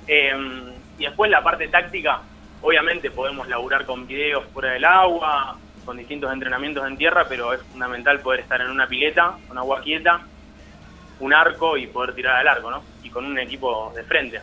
y 0.08 1.04
después 1.04 1.32
la 1.32 1.44
parte 1.44 1.68
táctica, 1.68 2.22
obviamente 2.62 3.10
podemos 3.10 3.48
laburar 3.48 3.88
con 3.88 4.06
videos 4.06 4.46
fuera 4.54 4.74
del 4.74 4.86
agua, 4.86 5.58
con 5.84 5.98
distintos 5.98 6.32
entrenamientos 6.32 6.88
en 6.88 6.96
tierra, 6.96 7.26
pero 7.28 7.54
es 7.54 7.62
fundamental 7.64 8.20
poder 8.20 8.42
estar 8.42 8.62
en 8.62 8.70
una 8.70 8.88
pileta, 8.88 9.36
con 9.48 9.58
agua 9.58 9.82
quieta, 9.82 10.22
un 11.20 11.34
arco 11.34 11.76
y 11.76 11.88
poder 11.88 12.14
tirar 12.14 12.36
al 12.36 12.48
arco, 12.48 12.70
¿no? 12.70 12.84
Y 13.04 13.10
con 13.10 13.26
un 13.26 13.40
equipo 13.40 13.92
de 13.96 14.04
frente. 14.04 14.42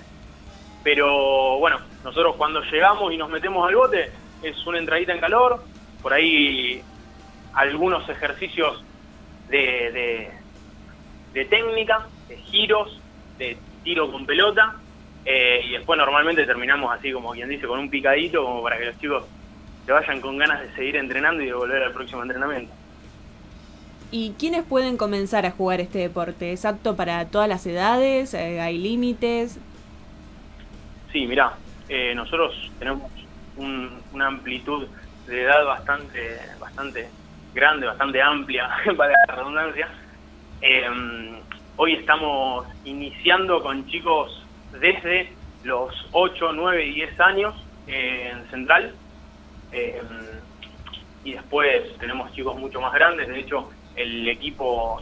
Pero 0.83 1.59
bueno, 1.59 1.79
nosotros 2.03 2.35
cuando 2.35 2.61
llegamos 2.63 3.13
y 3.13 3.17
nos 3.17 3.31
metemos 3.31 3.69
al 3.69 3.77
bote, 3.77 4.11
es 4.43 4.67
una 4.67 4.79
entradita 4.79 5.13
en 5.13 5.21
calor, 5.21 5.63
por 6.03 6.13
ahí 6.13 6.83
algunos 7.55 8.09
ejercicios 8.09 8.83
de, 9.49 10.31
técnica, 11.45 12.07
de 12.29 12.37
giros, 12.37 13.01
de 13.39 13.57
tiro 13.85 14.11
con 14.11 14.27
pelota, 14.27 14.77
eh, 15.25 15.63
y 15.65 15.73
después 15.73 15.99
normalmente 15.99 16.45
terminamos 16.47 16.93
así 16.93 17.13
como 17.13 17.33
quien 17.33 17.49
dice, 17.49 17.67
con 17.67 17.79
un 17.79 17.91
picadito, 17.91 18.45
como 18.45 18.63
para 18.63 18.79
que 18.79 18.87
los 18.87 18.99
chicos 18.99 19.25
se 19.85 19.93
vayan 19.93 20.21
con 20.21 20.39
ganas 20.39 20.61
de 20.61 20.75
seguir 20.75 20.97
entrenando 20.97 21.43
y 21.43 21.47
de 21.47 21.55
volver 21.55 21.83
al 21.83 21.93
próximo 21.93 22.23
entrenamiento. 22.23 22.73
¿Y 24.11 24.33
quiénes 24.39 24.65
pueden 24.65 24.97
comenzar 24.97 25.45
a 25.45 25.51
jugar 25.51 25.81
este 25.81 25.99
deporte? 25.99 26.53
¿Es 26.53 26.65
apto 26.65 26.97
para 26.97 27.27
todas 27.27 27.49
las 27.49 27.67
edades? 27.67 28.33
Eh, 28.33 28.61
¿Hay 28.61 28.79
límites? 28.79 29.59
Sí, 31.13 31.27
mira, 31.27 31.55
eh, 31.89 32.15
nosotros 32.15 32.71
tenemos 32.79 33.11
una 33.59 34.27
amplitud 34.27 34.87
de 35.27 35.43
edad 35.43 35.65
bastante, 35.67 36.39
bastante 36.59 37.09
grande, 37.55 37.87
bastante 37.87 38.23
amplia, 38.23 38.71
para 38.97 39.13
la 39.27 39.35
redundancia. 39.35 39.89
Em, 40.61 41.37
hoy 41.77 41.95
estamos 41.95 42.67
iniciando 42.85 43.63
con 43.63 43.87
chicos 43.87 44.45
desde 44.73 45.33
los 45.63 45.95
8, 46.11 46.53
9 46.53 46.85
y 46.87 46.95
10 46.95 47.21
años 47.21 47.55
en 47.87 48.45
Central. 48.51 48.93
Em, 49.71 50.03
y 51.25 51.33
después 51.33 51.97
tenemos 51.99 52.33
chicos 52.33 52.57
mucho 52.57 52.81
más 52.81 52.93
grandes, 52.93 53.29
de 53.29 53.41
hecho 53.41 53.71
el 53.95 54.29
equipo 54.29 55.01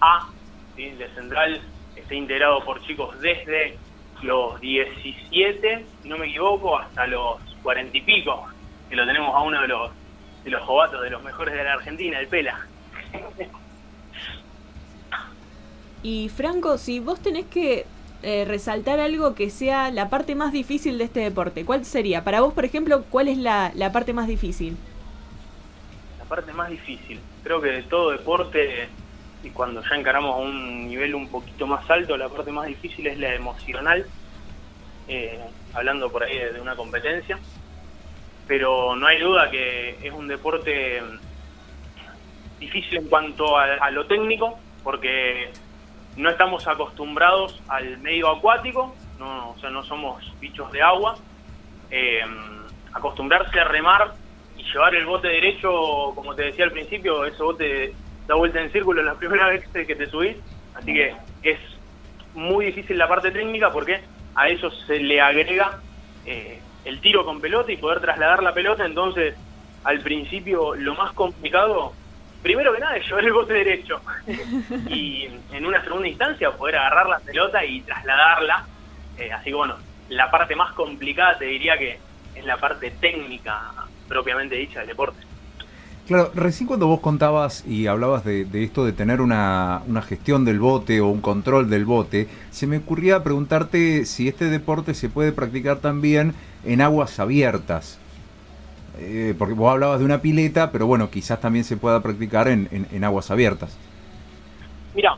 A 0.00 0.28
de 0.76 1.08
Central 1.14 1.60
está 1.94 2.14
integrado 2.14 2.62
por 2.64 2.82
chicos 2.82 3.18
desde 3.20 3.78
los 4.22 4.60
17, 4.60 5.84
si 6.02 6.08
no 6.08 6.18
me 6.18 6.26
equivoco, 6.26 6.78
hasta 6.78 7.06
los 7.06 7.40
40 7.62 7.96
y 7.96 8.00
pico, 8.02 8.46
que 8.88 8.96
lo 8.96 9.06
tenemos 9.06 9.34
a 9.34 9.40
uno 9.40 9.60
de 9.62 9.68
los, 9.68 9.90
de 10.44 10.50
los 10.50 10.62
jovatos, 10.62 11.02
de 11.02 11.10
los 11.10 11.22
mejores 11.22 11.54
de 11.54 11.64
la 11.64 11.72
Argentina, 11.74 12.20
el 12.20 12.28
Pela. 12.28 12.66
Y 16.02 16.28
Franco, 16.28 16.78
si 16.78 17.00
vos 17.00 17.20
tenés 17.20 17.46
que 17.46 17.86
eh, 18.22 18.44
resaltar 18.46 18.98
algo 18.98 19.34
que 19.34 19.50
sea 19.50 19.90
la 19.90 20.08
parte 20.08 20.34
más 20.34 20.52
difícil 20.52 20.98
de 20.98 21.04
este 21.04 21.20
deporte, 21.20 21.64
¿cuál 21.64 21.84
sería? 21.84 22.24
Para 22.24 22.40
vos, 22.40 22.54
por 22.54 22.64
ejemplo, 22.64 23.04
¿cuál 23.10 23.28
es 23.28 23.38
la, 23.38 23.72
la 23.74 23.92
parte 23.92 24.12
más 24.12 24.26
difícil? 24.26 24.76
La 26.18 26.24
parte 26.24 26.52
más 26.52 26.70
difícil. 26.70 27.20
Creo 27.42 27.60
que 27.60 27.68
de 27.68 27.82
todo 27.84 28.10
deporte, 28.10 28.88
y 29.42 29.50
cuando 29.50 29.82
ya 29.82 29.96
encaramos 29.96 30.34
a 30.34 30.38
un 30.38 30.88
nivel 30.88 31.14
un 31.14 31.28
poquito 31.28 31.66
más 31.66 31.88
alto, 31.90 32.16
la 32.16 32.28
parte 32.28 32.50
más 32.50 32.66
difícil 32.66 33.06
es 33.06 33.18
la 33.18 33.34
emocional, 33.34 34.06
eh, 35.08 35.38
hablando 35.74 36.10
por 36.10 36.24
ahí 36.24 36.38
de, 36.38 36.60
una 36.60 36.74
competencia. 36.74 37.38
Pero 38.48 38.96
no 38.96 39.06
hay 39.06 39.20
duda 39.20 39.50
que 39.50 39.98
es 40.02 40.12
un 40.12 40.28
deporte 40.28 41.02
difícil 42.60 42.98
en 42.98 43.08
cuanto 43.08 43.58
a 43.58 43.90
lo 43.90 44.06
técnico, 44.06 44.58
porque 44.82 45.50
no 46.16 46.30
estamos 46.30 46.66
acostumbrados 46.66 47.60
al 47.68 47.98
medio 47.98 48.28
acuático, 48.28 48.94
no, 49.18 49.50
o 49.50 49.58
sea, 49.58 49.70
no 49.70 49.82
somos 49.84 50.22
bichos 50.40 50.70
de 50.72 50.82
agua. 50.82 51.16
Eh, 51.90 52.20
acostumbrarse 52.96 53.60
a 53.60 53.64
remar 53.64 54.14
y 54.56 54.62
llevar 54.62 54.94
el 54.94 55.04
bote 55.04 55.28
derecho, 55.28 56.12
como 56.14 56.34
te 56.34 56.44
decía 56.44 56.64
al 56.64 56.72
principio, 56.72 57.24
ese 57.26 57.42
bote 57.42 57.94
da 58.26 58.34
vuelta 58.34 58.60
en 58.60 58.72
círculo 58.72 59.02
la 59.02 59.14
primera 59.14 59.48
vez 59.50 59.64
que 59.68 59.94
te 59.94 60.06
subís, 60.06 60.36
así 60.74 60.92
que 60.92 61.14
es 61.42 61.58
muy 62.34 62.66
difícil 62.66 62.98
la 62.98 63.08
parte 63.08 63.30
técnica 63.30 63.70
porque 63.70 64.00
a 64.34 64.48
eso 64.48 64.70
se 64.70 64.98
le 64.98 65.20
agrega 65.20 65.80
eh, 66.24 66.60
el 66.84 67.00
tiro 67.00 67.24
con 67.24 67.40
pelota 67.40 67.70
y 67.70 67.76
poder 67.76 68.00
trasladar 68.00 68.42
la 68.42 68.54
pelota, 68.54 68.84
entonces 68.86 69.34
al 69.84 70.00
principio 70.00 70.74
lo 70.74 70.94
más 70.94 71.12
complicado 71.12 71.92
primero 72.46 72.72
que 72.72 72.78
nada 72.78 72.96
es 72.96 73.04
llevar 73.04 73.24
el 73.24 73.32
bote 73.32 73.54
derecho 73.54 74.00
y 74.88 75.28
en 75.50 75.66
una 75.66 75.82
segunda 75.82 76.06
instancia 76.06 76.52
poder 76.52 76.76
agarrar 76.76 77.08
la 77.08 77.18
pelota 77.18 77.64
y 77.64 77.80
trasladarla. 77.80 78.64
Eh, 79.18 79.32
así 79.32 79.46
que 79.46 79.54
bueno, 79.56 79.74
la 80.10 80.30
parte 80.30 80.54
más 80.54 80.72
complicada 80.74 81.36
te 81.38 81.46
diría 81.46 81.76
que 81.76 81.98
es 82.36 82.44
la 82.44 82.56
parte 82.56 82.92
técnica 83.00 83.72
propiamente 84.06 84.54
dicha 84.54 84.78
del 84.78 84.90
deporte. 84.90 85.18
Claro, 86.06 86.30
recién 86.36 86.68
cuando 86.68 86.86
vos 86.86 87.00
contabas 87.00 87.66
y 87.66 87.88
hablabas 87.88 88.24
de, 88.24 88.46
esto 88.62 88.84
de 88.84 88.92
tener 88.92 89.20
una, 89.20 89.82
una, 89.88 90.02
gestión 90.02 90.44
del 90.44 90.60
bote 90.60 91.00
o 91.00 91.08
un 91.08 91.20
control 91.20 91.68
del 91.68 91.84
bote, 91.84 92.28
se 92.52 92.68
me 92.68 92.76
ocurría 92.76 93.24
preguntarte 93.24 94.04
si 94.04 94.28
este 94.28 94.44
deporte 94.44 94.94
se 94.94 95.08
puede 95.08 95.32
practicar 95.32 95.78
también 95.78 96.32
en 96.64 96.80
aguas 96.80 97.18
abiertas. 97.18 97.98
Eh, 98.98 99.34
porque 99.38 99.54
vos 99.54 99.70
hablabas 99.70 99.98
de 99.98 100.04
una 100.04 100.22
pileta, 100.22 100.72
pero 100.72 100.86
bueno, 100.86 101.10
quizás 101.10 101.40
también 101.40 101.64
se 101.64 101.76
pueda 101.76 102.02
practicar 102.02 102.48
en, 102.48 103.04
aguas 103.04 103.30
abiertas. 103.30 103.78
Mira, 104.94 105.16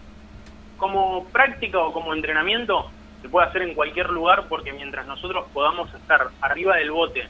como 0.77 1.25
práctica 1.27 1.79
o 1.79 1.93
como 1.93 2.13
entrenamiento 2.15 2.91
se 3.23 3.29
puede 3.29 3.47
hacer 3.47 3.63
en 3.63 3.75
cualquier 3.75 4.11
lugar 4.11 4.47
porque 4.49 4.73
mientras 4.73 5.07
nosotros 5.07 5.47
podamos 5.53 5.93
estar 5.95 6.29
arriba 6.41 6.77
del 6.77 6.91
bote 6.91 7.29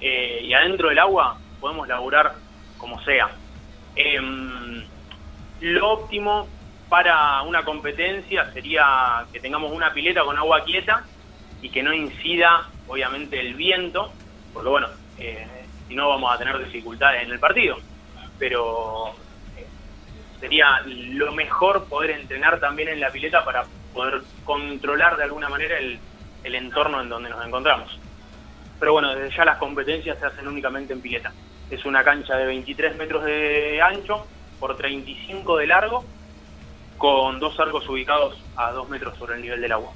eh, 0.00 0.40
y 0.44 0.52
adentro 0.52 0.88
del 0.88 0.98
agua, 0.98 1.38
podemos 1.60 1.88
laburar 1.88 2.34
como 2.76 3.00
sea. 3.02 3.30
Em, 3.96 4.84
lo 5.60 5.90
óptimo 5.90 6.46
para 6.88 7.42
una 7.42 7.64
competencia 7.64 8.52
sería 8.52 9.24
que 9.32 9.40
tengamos 9.40 9.72
una 9.72 9.92
pileta 9.92 10.22
con 10.24 10.38
agua 10.38 10.64
quieta 10.64 11.04
y 11.60 11.70
que 11.70 11.82
no 11.82 11.92
incida 11.92 12.68
obviamente 12.86 13.40
el 13.40 13.54
viento, 13.54 14.12
porque 14.52 14.68
bueno, 14.68 14.88
eh, 15.18 15.57
si 15.88 15.94
no 15.94 16.08
vamos 16.08 16.32
a 16.32 16.38
tener 16.38 16.58
dificultades 16.58 17.24
en 17.24 17.32
el 17.32 17.40
partido. 17.40 17.76
Pero 18.38 19.08
eh, 19.56 19.66
sería 20.38 20.80
lo 20.86 21.32
mejor 21.32 21.84
poder 21.84 22.10
entrenar 22.10 22.60
también 22.60 22.90
en 22.90 23.00
la 23.00 23.10
pileta 23.10 23.44
para 23.44 23.64
poder 23.92 24.22
controlar 24.44 25.16
de 25.16 25.24
alguna 25.24 25.48
manera 25.48 25.78
el, 25.78 25.98
el 26.44 26.54
entorno 26.54 27.00
en 27.00 27.08
donde 27.08 27.30
nos 27.30 27.44
encontramos. 27.44 27.98
Pero 28.78 28.92
bueno, 28.92 29.14
desde 29.14 29.36
ya 29.36 29.44
las 29.44 29.58
competencias 29.58 30.18
se 30.18 30.26
hacen 30.26 30.46
únicamente 30.46 30.92
en 30.92 31.00
pileta. 31.00 31.32
Es 31.70 31.84
una 31.84 32.04
cancha 32.04 32.36
de 32.36 32.46
23 32.46 32.96
metros 32.96 33.24
de 33.24 33.80
ancho 33.82 34.26
por 34.60 34.76
35 34.76 35.56
de 35.58 35.66
largo, 35.66 36.04
con 36.96 37.38
dos 37.38 37.58
arcos 37.60 37.88
ubicados 37.88 38.36
a 38.56 38.72
2 38.72 38.88
metros 38.88 39.16
sobre 39.18 39.36
el 39.36 39.42
nivel 39.42 39.60
del 39.60 39.72
agua. 39.72 39.92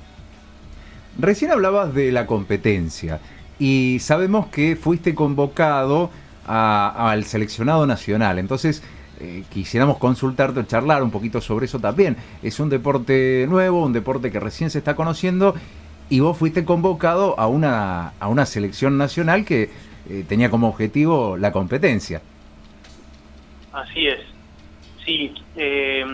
Recién 1.18 1.50
hablabas 1.50 1.94
de 1.94 2.10
la 2.12 2.26
competencia 2.26 3.20
y 3.62 4.00
sabemos 4.00 4.48
que 4.48 4.74
fuiste 4.74 5.14
convocado 5.14 6.10
al 6.44 7.24
seleccionado 7.24 7.86
nacional. 7.86 8.40
Entonces, 8.40 8.82
eh, 9.20 9.44
quisiéramos 9.50 9.98
consultarte 9.98 10.58
o 10.58 10.62
charlar 10.64 11.00
un 11.00 11.12
poquito 11.12 11.40
sobre 11.40 11.66
eso 11.66 11.78
también. 11.78 12.16
Es 12.42 12.58
un 12.58 12.68
deporte 12.68 13.46
nuevo, 13.48 13.84
un 13.84 13.92
deporte 13.92 14.32
que 14.32 14.40
recién 14.40 14.68
se 14.68 14.78
está 14.78 14.96
conociendo 14.96 15.54
y 16.10 16.18
vos 16.18 16.36
fuiste 16.36 16.64
convocado 16.64 17.38
a 17.38 17.46
una, 17.46 18.14
a 18.18 18.26
una 18.26 18.46
selección 18.46 18.98
nacional 18.98 19.44
que 19.44 19.70
eh, 20.10 20.24
tenía 20.28 20.50
como 20.50 20.66
objetivo 20.66 21.36
la 21.36 21.52
competencia. 21.52 22.20
Así 23.72 24.08
es. 24.08 24.18
Sí, 25.06 25.32
eh, 25.54 26.04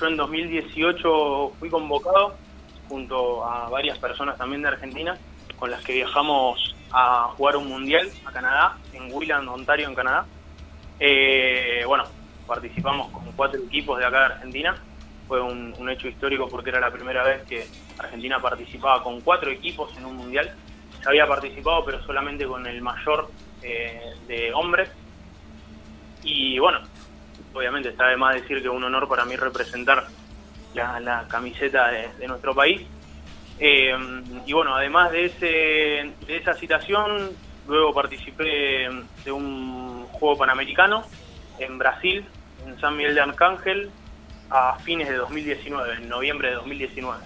yo 0.00 0.06
en 0.06 0.16
2018 0.16 1.54
fui 1.58 1.70
convocado 1.70 2.36
junto 2.88 3.44
a 3.44 3.68
varias 3.68 3.98
personas 3.98 4.38
también 4.38 4.62
de 4.62 4.68
Argentina 4.68 5.18
con 5.58 5.70
las 5.70 5.82
que 5.82 5.92
viajamos 5.92 6.74
a 6.90 7.32
jugar 7.36 7.56
un 7.56 7.68
mundial 7.68 8.08
a 8.24 8.32
Canadá, 8.32 8.78
en 8.92 9.12
Willand, 9.12 9.48
Ontario, 9.48 9.88
en 9.88 9.94
Canadá. 9.94 10.26
Eh, 11.00 11.82
bueno, 11.86 12.04
participamos 12.46 13.10
con 13.10 13.24
cuatro 13.32 13.60
equipos 13.60 13.98
de 13.98 14.06
acá 14.06 14.18
de 14.20 14.24
Argentina. 14.26 14.76
Fue 15.26 15.40
un, 15.42 15.74
hecho 15.90 16.08
histórico 16.08 16.48
porque 16.48 16.70
era 16.70 16.80
la 16.80 16.90
primera 16.90 17.22
vez 17.22 17.42
que 17.42 17.66
Argentina 17.98 18.40
participaba 18.40 19.02
con 19.02 19.20
cuatro 19.20 19.50
equipos 19.50 19.94
en 19.96 20.06
un 20.06 20.16
mundial. 20.16 20.54
Se 21.02 21.08
había 21.08 21.26
participado, 21.26 21.84
pero 21.84 22.02
solamente 22.02 22.46
con 22.46 22.66
el 22.66 22.80
mayor 22.80 23.30
eh, 23.62 24.14
de 24.26 24.52
hombres. 24.54 24.90
Y 26.22 26.58
bueno, 26.58 26.80
obviamente 27.52 27.90
está 27.90 28.08
de 28.08 28.16
más 28.16 28.34
decir 28.34 28.62
que 28.62 28.68
es 28.68 28.72
un 28.72 28.84
honor 28.84 29.08
para 29.08 29.24
mí 29.24 29.36
representar 29.36 30.06
la, 30.74 31.26
camiseta 31.28 31.88
de 31.90 32.28
nuestro 32.28 32.54
país 32.54 32.86
eh, 33.60 33.94
y 34.46 34.52
bueno, 34.52 34.74
además 34.74 35.10
de, 35.12 35.26
ese, 35.26 35.46
de 36.26 36.36
esa 36.36 36.54
citación, 36.54 37.30
luego 37.66 37.92
participé 37.92 38.88
de 39.24 39.32
un 39.32 40.04
juego 40.12 40.38
panamericano 40.38 41.02
en 41.58 41.78
Brasil, 41.78 42.24
en 42.66 42.80
San 42.80 42.96
Miguel 42.96 43.14
de 43.14 43.20
Arcángel, 43.20 43.90
a 44.50 44.78
fines 44.78 45.08
de 45.08 45.16
2019, 45.16 45.94
en 45.94 46.08
noviembre 46.08 46.48
de 46.48 46.54
2019. 46.54 47.18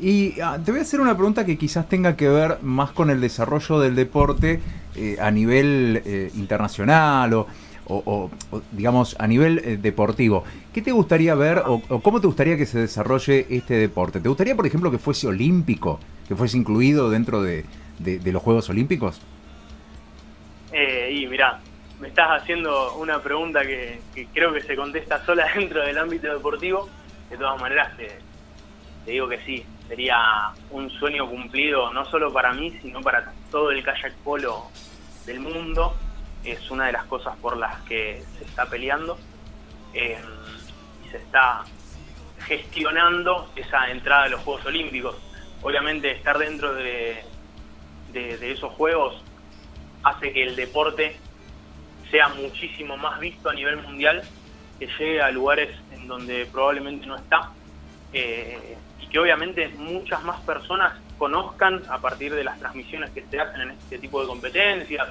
Y 0.00 0.40
ah, 0.40 0.58
te 0.64 0.70
voy 0.70 0.80
a 0.80 0.82
hacer 0.82 1.00
una 1.00 1.14
pregunta 1.14 1.44
que 1.44 1.58
quizás 1.58 1.88
tenga 1.88 2.16
que 2.16 2.28
ver 2.28 2.58
más 2.62 2.90
con 2.92 3.10
el 3.10 3.20
desarrollo 3.20 3.80
del 3.80 3.94
deporte 3.94 4.60
eh, 4.96 5.16
a 5.20 5.30
nivel 5.30 6.02
eh, 6.04 6.30
internacional 6.34 7.34
o, 7.34 7.46
o, 7.90 8.30
digamos, 8.72 9.16
a 9.18 9.26
nivel 9.26 9.58
eh, 9.58 9.76
deportivo, 9.76 10.44
¿qué 10.72 10.80
te 10.82 10.92
gustaría 10.92 11.34
ver 11.34 11.62
o, 11.66 11.80
cómo 12.02 12.20
te 12.20 12.26
gustaría 12.26 12.56
que 12.56 12.66
se 12.66 12.78
desarrolle 12.78 13.46
este 13.50 13.74
deporte? 13.74 14.20
¿Te 14.20 14.28
gustaría, 14.28 14.54
por 14.54 14.66
ejemplo, 14.66 14.90
que 14.90 14.98
fuese 14.98 15.26
olímpico, 15.26 15.98
que 16.28 16.36
fuese 16.36 16.56
incluido 16.56 17.10
dentro 17.10 17.42
de, 17.42 17.64
los 17.98 18.42
Juegos 18.42 18.68
Olímpicos? 18.70 19.20
Eh, 20.72 21.10
y 21.12 21.26
mira, 21.26 21.60
me 21.98 22.08
estás 22.08 22.40
haciendo 22.40 22.94
una 22.96 23.20
pregunta 23.20 23.62
que, 23.62 24.00
creo 24.32 24.52
que 24.52 24.62
se 24.62 24.76
contesta 24.76 25.24
sola 25.24 25.46
dentro 25.56 25.84
del 25.84 25.98
ámbito 25.98 26.32
deportivo. 26.32 26.88
De 27.28 27.36
todas 27.36 27.60
maneras, 27.60 27.96
te, 27.96 28.08
te 29.04 29.10
digo 29.10 29.28
que 29.28 29.38
sí, 29.40 29.64
sería 29.88 30.50
un 30.70 30.90
sueño 30.90 31.28
cumplido 31.28 31.92
no 31.92 32.04
solo 32.06 32.32
para 32.32 32.52
mí, 32.52 32.76
sino 32.82 33.00
para 33.00 33.32
todo 33.50 33.70
el 33.70 33.82
kayak 33.82 34.14
polo 34.24 34.66
del 35.26 35.40
mundo 35.40 35.94
es 36.44 36.70
una 36.70 36.86
de 36.86 36.92
las 36.92 37.04
cosas 37.04 37.36
por 37.36 37.56
las 37.56 37.80
que 37.82 38.22
se 38.38 38.44
está 38.44 38.66
peleando 38.66 39.18
eh, 39.92 40.18
y 41.04 41.10
se 41.10 41.18
está 41.18 41.64
gestionando 42.46 43.50
esa 43.56 43.90
entrada 43.90 44.24
a 44.24 44.28
los 44.28 44.40
Juegos 44.40 44.66
Olímpicos. 44.66 45.16
Obviamente 45.62 46.10
estar 46.10 46.38
dentro 46.38 46.74
de, 46.74 47.24
esos 48.12 48.72
Juegos 48.72 49.22
hace 50.02 50.32
que 50.32 50.44
el 50.44 50.56
deporte 50.56 51.16
sea 52.10 52.28
muchísimo 52.28 52.96
más 52.96 53.20
visto 53.20 53.50
a 53.50 53.54
nivel 53.54 53.76
mundial, 53.76 54.22
que 54.78 54.86
llegue 54.86 55.20
a 55.20 55.30
lugares 55.30 55.76
en 55.92 56.08
donde 56.08 56.46
probablemente 56.46 57.06
no 57.06 57.16
está, 57.16 57.50
eh, 58.12 58.76
y 59.00 59.06
que 59.06 59.18
obviamente 59.18 59.68
muchas 59.68 60.22
más 60.24 60.40
personas 60.40 60.98
conozcan 61.18 61.82
a 61.88 61.98
partir 61.98 62.34
de 62.34 62.42
las 62.42 62.58
transmisiones 62.58 63.10
que 63.10 63.24
se 63.30 63.38
hacen 63.38 63.60
en 63.60 63.70
este 63.72 63.98
tipo 63.98 64.22
de 64.22 64.26
competencias, 64.26 65.08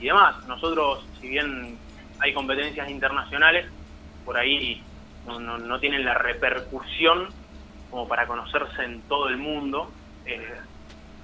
y 0.00 0.06
demás. 0.06 0.36
Nosotros, 0.46 1.04
si 1.20 1.28
bien 1.28 1.78
hay 2.20 2.32
competencias 2.32 2.88
internacionales, 2.88 3.66
por 4.24 4.36
ahí 4.36 4.82
no, 5.26 5.38
no, 5.38 5.80
tienen 5.80 6.04
la 6.04 6.14
repercusión 6.14 7.28
como 7.90 8.06
para 8.06 8.26
conocerse 8.26 8.84
en 8.84 9.02
todo 9.02 9.28
el 9.28 9.36
mundo 9.36 9.90
eh, 10.26 10.60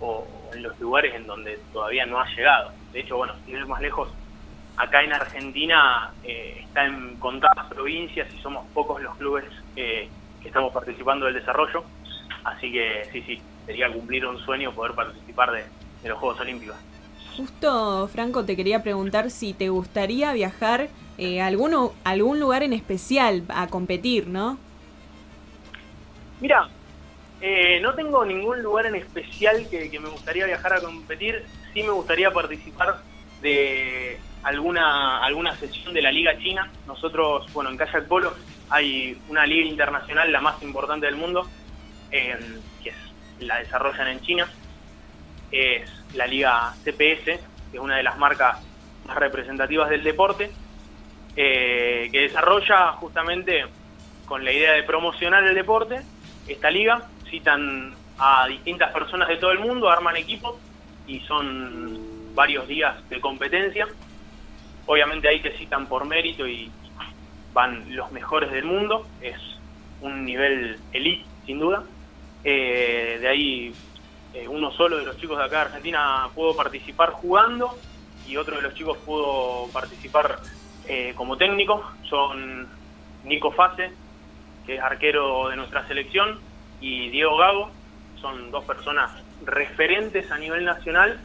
o 0.00 0.26
en 0.52 0.62
los 0.62 0.78
lugares 0.80 1.14
en 1.14 1.26
donde 1.26 1.58
todavía 1.72 2.06
no 2.06 2.20
ha 2.20 2.26
llegado. 2.34 2.72
De 2.92 3.00
hecho, 3.00 3.16
bueno, 3.16 3.34
si 3.44 3.52
ir 3.52 3.66
más 3.66 3.80
lejos, 3.80 4.08
acá 4.76 5.02
en 5.02 5.12
Argentina 5.12 6.10
eh, 6.22 6.60
está 6.64 6.86
en 6.86 7.16
contadas 7.16 7.66
provincias 7.68 8.32
y 8.32 8.38
somos 8.40 8.66
pocos 8.72 9.02
los 9.02 9.16
clubes 9.16 9.44
que 9.74 10.08
estamos 10.44 10.72
participando 10.72 11.26
del 11.26 11.34
desarrollo. 11.34 11.84
Así 12.44 12.70
que 12.70 13.08
sí, 13.10 13.22
sí, 13.22 13.42
sería 13.66 13.90
cumplir 13.90 14.26
un 14.26 14.38
sueño 14.38 14.72
poder 14.72 14.92
participar 14.92 15.50
de, 15.52 15.64
los 16.08 16.18
Juegos 16.18 16.40
Olímpicos. 16.40 16.76
Justo, 17.36 18.08
Franco, 18.08 18.44
te 18.44 18.54
quería 18.54 18.82
preguntar 18.82 19.30
si 19.30 19.54
te 19.54 19.68
gustaría 19.68 20.32
viajar 20.32 20.88
eh, 21.18 21.40
a 21.40 21.48
alguno, 21.48 21.92
algún 22.04 22.38
lugar 22.38 22.62
en 22.62 22.72
especial 22.72 23.42
a 23.48 23.66
competir, 23.66 24.28
¿no? 24.28 24.58
Mira, 26.40 26.68
eh, 27.40 27.80
no 27.80 27.94
tengo 27.94 28.24
ningún 28.24 28.62
lugar 28.62 28.86
en 28.86 28.94
especial 28.94 29.68
que, 29.68 29.98
me 30.00 30.08
gustaría 30.08 30.46
viajar 30.46 30.74
a 30.74 30.80
competir. 30.80 31.44
Sí 31.72 31.82
me 31.82 31.90
gustaría 31.90 32.30
participar 32.30 33.02
de 33.42 34.18
alguna 34.42 35.18
alguna 35.24 35.56
sesión 35.56 35.92
de 35.92 36.02
la 36.02 36.12
Liga 36.12 36.38
China. 36.38 36.70
Nosotros, 36.86 37.52
bueno, 37.52 37.70
en 37.70 37.76
Kayak 37.76 38.06
Polo 38.06 38.32
hay 38.70 39.20
una 39.28 39.44
liga 39.44 39.66
internacional, 39.66 40.30
la 40.30 40.40
más 40.40 40.62
importante 40.62 41.06
del 41.06 41.16
mundo, 41.16 41.48
eh, 42.10 42.38
que 42.82 42.90
es, 42.90 42.96
la 43.40 43.58
desarrollan 43.58 44.08
en 44.08 44.20
China. 44.20 44.48
Es 45.56 45.88
la 46.14 46.26
liga 46.26 46.74
CPS, 46.82 47.24
que 47.24 47.74
es 47.74 47.78
una 47.78 47.96
de 47.96 48.02
las 48.02 48.18
marcas 48.18 48.58
más 49.06 49.16
representativas 49.16 49.88
del 49.88 50.02
deporte, 50.02 50.50
eh, 51.36 52.08
que 52.10 52.20
desarrolla 52.22 52.92
justamente 52.94 53.64
con 54.26 54.44
la 54.44 54.50
idea 54.50 54.72
de 54.72 54.82
promocionar 54.82 55.44
el 55.44 55.54
deporte 55.54 56.00
esta 56.48 56.70
liga. 56.72 57.02
Citan 57.30 57.94
a 58.18 58.48
distintas 58.48 58.92
personas 58.92 59.28
de 59.28 59.36
todo 59.36 59.52
el 59.52 59.60
mundo, 59.60 59.88
arman 59.88 60.16
equipos 60.16 60.56
y 61.06 61.20
son 61.20 62.34
varios 62.34 62.66
días 62.66 63.08
de 63.08 63.20
competencia. 63.20 63.86
Obviamente 64.86 65.28
ahí 65.28 65.40
te 65.40 65.56
citan 65.56 65.86
por 65.86 66.04
mérito 66.04 66.48
y 66.48 66.68
van 67.52 67.94
los 67.94 68.10
mejores 68.10 68.50
del 68.50 68.64
mundo, 68.64 69.06
es 69.20 69.38
un 70.00 70.24
nivel 70.24 70.80
elite 70.92 71.24
sin 71.46 71.60
duda. 71.60 71.84
Eh, 72.42 73.18
de 73.20 73.28
ahí 73.28 73.74
eh, 74.34 74.48
uno 74.48 74.72
solo 74.72 74.96
de 74.98 75.04
los 75.04 75.16
chicos 75.16 75.38
de 75.38 75.44
acá 75.44 75.56
de 75.58 75.62
Argentina 75.66 76.28
pudo 76.34 76.56
participar 76.56 77.10
jugando 77.10 77.78
y 78.26 78.36
otro 78.36 78.56
de 78.56 78.62
los 78.62 78.74
chicos 78.74 78.98
pudo 78.98 79.68
participar 79.72 80.40
eh, 80.88 81.14
como 81.16 81.36
técnico. 81.36 81.82
Son 82.08 82.66
Nico 83.24 83.52
Fase, 83.52 83.92
que 84.66 84.74
es 84.76 84.80
arquero 84.80 85.48
de 85.48 85.56
nuestra 85.56 85.86
selección, 85.86 86.40
y 86.80 87.10
Diego 87.10 87.36
Gago. 87.36 87.70
Son 88.20 88.50
dos 88.50 88.64
personas 88.64 89.10
referentes 89.44 90.30
a 90.30 90.38
nivel 90.38 90.64
nacional 90.64 91.20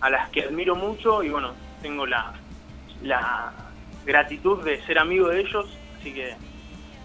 a 0.00 0.10
las 0.10 0.28
que 0.30 0.42
admiro 0.42 0.74
mucho 0.76 1.22
y 1.22 1.28
bueno, 1.28 1.52
tengo 1.80 2.06
la, 2.06 2.32
la 3.02 3.52
gratitud 4.04 4.62
de 4.64 4.84
ser 4.84 4.98
amigo 4.98 5.28
de 5.28 5.40
ellos, 5.40 5.66
así 5.98 6.12
que 6.12 6.34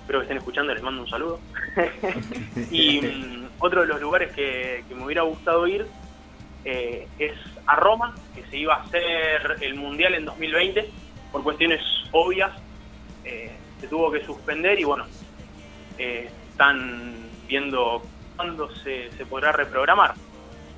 espero 0.02 0.20
que 0.20 0.24
estén 0.24 0.38
escuchando, 0.38 0.74
les 0.74 0.84
mando 0.84 1.02
un 1.02 1.10
saludo. 1.10 1.40
y 2.72 3.02
otro 3.60 3.82
de 3.82 3.88
los 3.88 4.02
lugares 4.02 4.32
que, 4.34 4.84
me 4.90 5.04
hubiera 5.04 5.24
gustado 5.24 5.68
ir 5.68 5.86
eh, 6.64 7.08
es 7.20 7.34
a 7.66 7.76
Roma, 7.76 8.16
que 8.34 8.44
se 8.44 8.58
iba 8.58 8.76
a 8.76 8.82
hacer 8.84 9.58
el 9.62 9.76
Mundial 9.76 10.16
en 10.16 10.26
2020, 10.26 10.90
por 11.32 11.44
cuestiones 11.44 11.82
obvias, 12.12 12.52
eh, 13.24 13.52
se 13.80 13.88
tuvo 13.88 14.12
que 14.12 14.24
suspender 14.26 14.80
y 14.80 14.84
bueno, 14.84 15.06
eh, 15.98 16.30
están 16.50 17.14
viendo 17.48 18.02
cuándo 18.36 18.74
se, 18.78 19.12
se 19.12 19.26
podrá 19.26 19.52
reprogramar. 19.52 20.14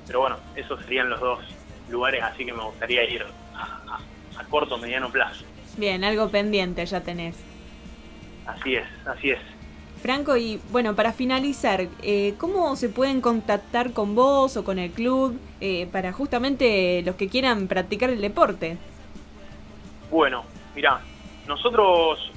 Pero 0.06 0.20
bueno, 0.20 0.36
esos 0.56 0.82
serían 0.84 1.10
los 1.10 1.20
dos 1.20 1.40
lugares, 1.88 2.22
así 2.22 2.44
que 2.44 2.52
me 2.52 2.62
gustaría 2.62 3.04
ir 3.04 3.24
a, 3.54 3.98
a 4.38 4.44
corto 4.44 4.78
mediano 4.78 5.10
plazo. 5.10 5.44
Bien, 5.76 6.02
algo 6.04 6.28
pendiente 6.30 6.84
ya 6.86 7.02
tenés. 7.02 7.36
Así 8.46 8.74
es, 8.74 8.86
así 9.06 9.30
es. 9.30 9.57
Franco, 9.98 10.36
y 10.36 10.60
bueno, 10.70 10.94
para 10.94 11.12
finalizar, 11.12 11.86
eh, 12.02 12.34
¿cómo 12.38 12.76
se 12.76 12.88
pueden 12.88 13.20
contactar 13.20 13.92
con 13.92 14.14
vos 14.14 14.56
o 14.56 14.64
con 14.64 14.78
el 14.78 14.90
club 14.90 15.38
eh, 15.60 15.88
para 15.92 16.12
justamente 16.12 17.02
los 17.04 17.16
que 17.16 17.28
quieran 17.28 17.68
practicar 17.68 18.10
el 18.10 18.20
deporte? 18.20 18.78
Bueno, 20.10 20.44
mira, 20.74 21.00
nosotros 21.46 22.32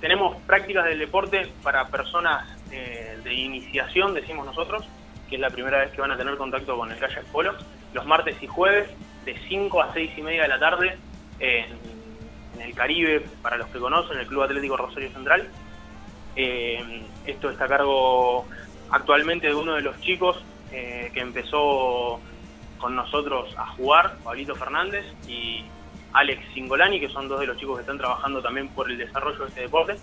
tenemos 0.00 0.36
prácticas 0.42 0.84
del 0.84 0.98
deporte 0.98 1.50
para 1.62 1.86
personas 1.88 2.46
eh, 2.70 3.18
de 3.22 3.34
iniciación, 3.34 4.12
decimos 4.12 4.44
nosotros, 4.44 4.84
que 5.28 5.36
es 5.36 5.40
la 5.40 5.50
primera 5.50 5.78
vez 5.78 5.92
que 5.92 6.00
van 6.00 6.10
a 6.10 6.16
tener 6.16 6.36
contacto 6.36 6.76
con 6.76 6.90
el 6.90 6.98
kayak 6.98 7.24
polo, 7.26 7.54
los 7.92 8.04
martes 8.04 8.36
y 8.42 8.46
jueves 8.46 8.90
de 9.24 9.38
5 9.48 9.82
a 9.82 9.92
6 9.94 10.10
y 10.18 10.22
media 10.22 10.42
de 10.42 10.48
la 10.48 10.58
tarde 10.58 10.98
en, 11.38 11.94
el 12.60 12.74
Caribe, 12.74 13.20
para 13.42 13.56
los 13.56 13.68
que 13.68 13.78
conocen, 13.78 14.18
el 14.18 14.26
Club 14.26 14.42
Atlético 14.42 14.76
Rosario 14.76 15.10
Central. 15.10 15.48
Eh, 16.36 17.02
esto 17.26 17.50
está 17.50 17.64
a 17.64 17.68
cargo 17.68 18.46
actualmente 18.90 19.48
de 19.48 19.54
uno 19.54 19.74
de 19.74 19.82
los 19.82 20.00
chicos 20.00 20.42
eh, 20.72 21.10
que 21.12 21.20
empezó 21.20 22.20
con 22.78 22.94
nosotros 22.94 23.54
a 23.56 23.66
jugar, 23.68 24.16
Pablito 24.22 24.54
Fernández 24.54 25.04
y 25.26 25.64
Alex 26.12 26.42
Singolani, 26.52 27.00
que 27.00 27.08
son 27.08 27.28
dos 27.28 27.40
de 27.40 27.46
los 27.46 27.56
chicos 27.56 27.76
que 27.76 27.82
están 27.82 27.98
trabajando 27.98 28.42
también 28.42 28.68
por 28.68 28.90
el 28.90 28.98
desarrollo 28.98 29.38
de 29.38 29.48
este 29.48 29.60
deporte, 29.62 29.96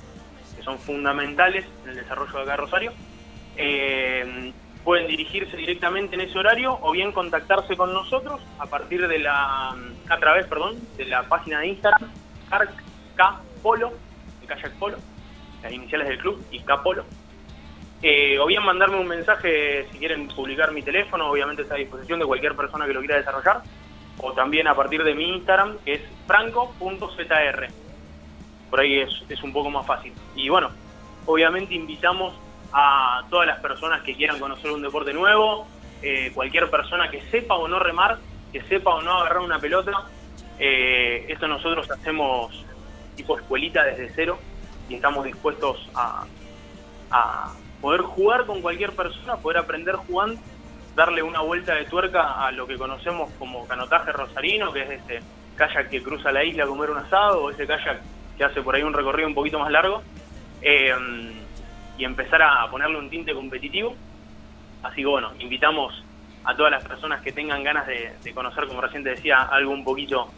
que 0.56 0.64
son 0.64 0.80
fundamentales 0.80 1.66
en 1.84 1.92
el 1.92 1.96
desarrollo 1.98 2.34
de 2.34 2.42
acá 2.42 2.52
de 2.52 2.58
Rosario. 2.58 2.94
Eh, 3.56 4.54
pueden 4.84 5.08
dirigirse 5.08 5.56
directamente 5.58 6.16
en 6.16 6.22
ese 6.22 6.38
horario 6.38 6.78
o 6.82 6.92
bien 6.92 7.12
contactarse 7.12 7.78
con 7.78 7.94
nosotros 7.94 8.42
a 8.60 8.66
partir 8.66 9.08
de 9.08 9.20
la 9.20 9.76
a 10.10 10.18
través 10.20 10.48
perdón 10.48 10.76
de 10.98 11.06
la 11.06 11.24
página 11.24 11.60
de 11.60 11.68
Instagram 11.68 12.10
K 13.16 13.42
Polo 13.62 13.94
de 14.42 14.48
Kayak 14.48 14.74
Polo 14.80 14.98
las 15.62 15.72
iniciales 15.72 16.08
del 16.08 16.18
club 16.18 16.44
y 16.52 16.60
K 16.60 16.84
Polo. 16.84 17.04
Eh, 18.04 18.40
o 18.40 18.48
bien 18.48 18.64
mandarme 18.64 18.98
un 18.98 19.08
mensaje 19.08 19.88
si 19.92 20.00
quieren 20.00 20.28
publicar 20.28 20.72
mi 20.72 20.82
teléfono 20.82 21.30
obviamente 21.30 21.62
está 21.62 21.76
a 21.76 21.78
disposición 21.78 22.18
de 22.20 22.26
cualquier 22.26 22.56
persona 22.56 22.88
que 22.88 22.94
lo 22.94 23.00
quiera 23.00 23.18
desarrollar. 23.18 23.62
O 24.18 24.34
también 24.34 24.68
a 24.68 24.76
partir 24.76 25.04
de 25.04 25.14
mi 25.14 25.30
Instagram 25.30 25.78
que 25.86 25.94
es 25.94 26.02
franco.zr 26.26 27.68
por 28.70 28.80
ahí 28.80 29.00
es, 29.00 29.44
un 29.44 29.54
poco 29.54 29.70
más 29.70 29.86
fácil. 29.86 30.14
Y 30.36 30.50
bueno 30.50 30.72
obviamente 31.26 31.76
invitamos 31.76 32.34
a 32.74 33.24
todas 33.30 33.46
las 33.46 33.60
personas 33.60 34.02
que 34.02 34.16
quieran 34.16 34.40
conocer 34.40 34.72
un 34.72 34.82
deporte 34.82 35.14
nuevo, 35.14 35.68
eh, 36.02 36.32
cualquier 36.34 36.70
persona 36.72 37.12
que 37.12 37.22
sepa 37.30 37.56
o 37.56 37.68
no 37.68 37.78
remar, 37.78 38.18
que 38.52 38.62
sepa 38.64 38.96
o 38.96 39.02
no 39.02 39.20
agarrar 39.20 39.40
una 39.40 39.60
pelota. 39.60 39.92
Eh, 40.58 41.26
esto 41.30 41.48
nosotros 41.48 41.90
hacemos 41.92 42.66
tipo 43.16 43.38
escuelita 43.38 43.84
desde 43.84 44.10
cero 44.16 44.40
y 44.92 44.96
estamos 44.96 45.24
dispuestos 45.26 45.90
a, 45.96 46.26
poder 47.82 48.02
jugar 48.02 48.46
con 48.46 48.62
cualquier 48.62 48.92
persona, 48.92 49.38
poder 49.38 49.58
aprender 49.58 49.96
jugando, 49.96 50.40
darle 50.96 51.24
una 51.24 51.42
vuelta 51.42 51.74
de 51.74 51.86
tuerca 51.86 52.46
a 52.46 52.52
lo 52.52 52.68
que 52.68 52.78
conocemos 52.78 53.32
como 53.40 53.68
canotaje 53.68 54.12
rosarino, 54.12 54.72
que 54.72 54.84
es 54.84 54.90
este 54.92 55.20
kayak 55.56 55.90
que 55.90 56.04
cruza 56.04 56.32
la 56.32 56.44
isla 56.44 56.66
a 56.66 56.68
comer 56.68 56.92
un 56.92 57.00
asado, 57.00 57.44
o 57.44 57.50
ese 57.50 57.66
kayak 57.66 58.02
que 58.38 58.44
hace 58.44 58.62
por 58.62 58.76
ahí 58.76 58.84
un 58.84 58.94
recorrido 58.94 59.28
un 59.28 59.34
poquito 59.34 59.58
más 59.58 59.72
largo. 59.72 60.04
Eh, 60.62 60.94
y 61.98 62.04
empezar 62.04 62.42
a 62.42 62.68
ponerle 62.70 62.98
un 62.98 63.10
tinte 63.10 63.34
competitivo. 63.34 63.96
Así 64.84 64.98
que 64.98 65.08
bueno, 65.08 65.32
invitamos 65.40 66.04
a 66.44 66.56
todas 66.56 66.72
las 66.72 66.84
personas 66.84 67.22
que 67.22 67.32
tengan 67.32 67.64
ganas 67.64 67.86
de, 67.88 68.34
conocer, 68.34 68.68
como 68.68 68.82
recién 68.82 69.04
te 69.04 69.12
decía, 69.12 69.44
algo 69.44 69.72
un 69.72 69.84
poquito 69.84 70.30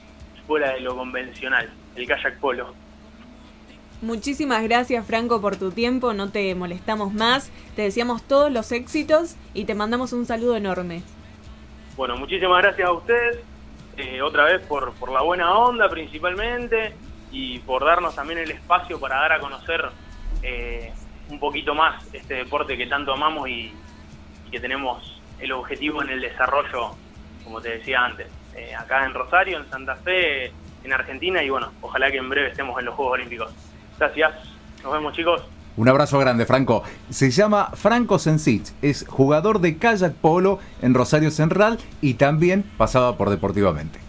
fuera 0.45 0.73
de 0.73 0.81
lo 0.81 0.95
convencional, 0.95 1.69
el 1.95 2.07
kayak 2.07 2.39
polo. 2.39 2.73
Muchísimas 4.03 4.61
gracias 4.63 5.07
Franco 5.07 5.39
por 5.39 5.55
tu 5.55 5.71
tiempo, 5.71 6.13
no 6.13 6.29
te 6.29 6.53
molestamos 6.55 7.13
más, 7.13 7.53
te 7.73 7.83
deseamos 7.83 8.21
todos 8.21 8.51
los 8.51 8.73
éxitos 8.73 9.37
y 9.53 9.63
te 9.63 9.75
mandamos 9.75 10.11
un 10.11 10.25
saludo 10.25 10.57
enorme. 10.57 11.03
Bueno, 11.95 12.17
muchísimas 12.17 12.61
gracias 12.61 12.85
a 12.85 12.91
ustedes, 12.91 13.39
eh, 13.95 14.21
otra 14.21 14.43
vez 14.43 14.61
por, 14.67 14.91
la 15.09 15.21
buena 15.21 15.57
onda 15.57 15.87
principalmente 15.87 16.93
y 17.31 17.59
por 17.59 17.85
darnos 17.85 18.13
también 18.13 18.39
el 18.39 18.51
espacio 18.51 18.99
para 18.99 19.15
dar 19.15 19.31
a 19.31 19.39
conocer 19.39 19.85
eh, 20.41 20.91
un 21.29 21.39
poquito 21.39 21.73
más 21.73 22.03
este 22.13 22.33
deporte 22.33 22.75
que 22.75 22.87
tanto 22.87 23.13
amamos 23.13 23.47
y, 23.47 23.71
que 24.51 24.59
tenemos 24.59 25.21
el 25.39 25.53
objetivo 25.53 26.03
en 26.03 26.09
el 26.09 26.19
desarrollo, 26.19 26.91
como 27.45 27.61
te 27.61 27.77
decía 27.77 28.03
antes, 28.03 28.27
eh, 28.53 28.75
acá 28.75 29.05
en 29.05 29.13
Rosario, 29.13 29.59
en 29.59 29.69
Santa 29.69 29.95
Fe, 29.95 30.51
en 30.83 30.91
Argentina 30.91 31.41
y 31.41 31.49
bueno, 31.49 31.71
ojalá 31.79 32.11
que 32.11 32.17
en 32.17 32.27
breve 32.27 32.49
estemos 32.49 32.77
en 32.77 32.85
los 32.85 32.95
Juegos 32.95 33.13
Olímpicos. 33.13 33.53
Gracias, 33.99 34.33
nos 34.83 34.93
vemos 34.93 35.13
chicos. 35.13 35.43
Un 35.75 35.89
abrazo 35.89 36.19
grande, 36.19 36.45
Franco. 36.45 36.83
Se 37.09 37.31
llama 37.31 37.71
Franco 37.73 38.19
Sensich, 38.19 38.73
es 38.81 39.05
jugador 39.07 39.59
de 39.59 39.77
kayak 39.77 40.13
polo 40.13 40.59
en 40.81 40.93
Rosario 40.93 41.31
Central 41.31 41.79
y 41.99 42.13
también 42.15 42.63
pasaba 42.77 43.17
por 43.17 43.31
Deportivamente. 43.31 44.02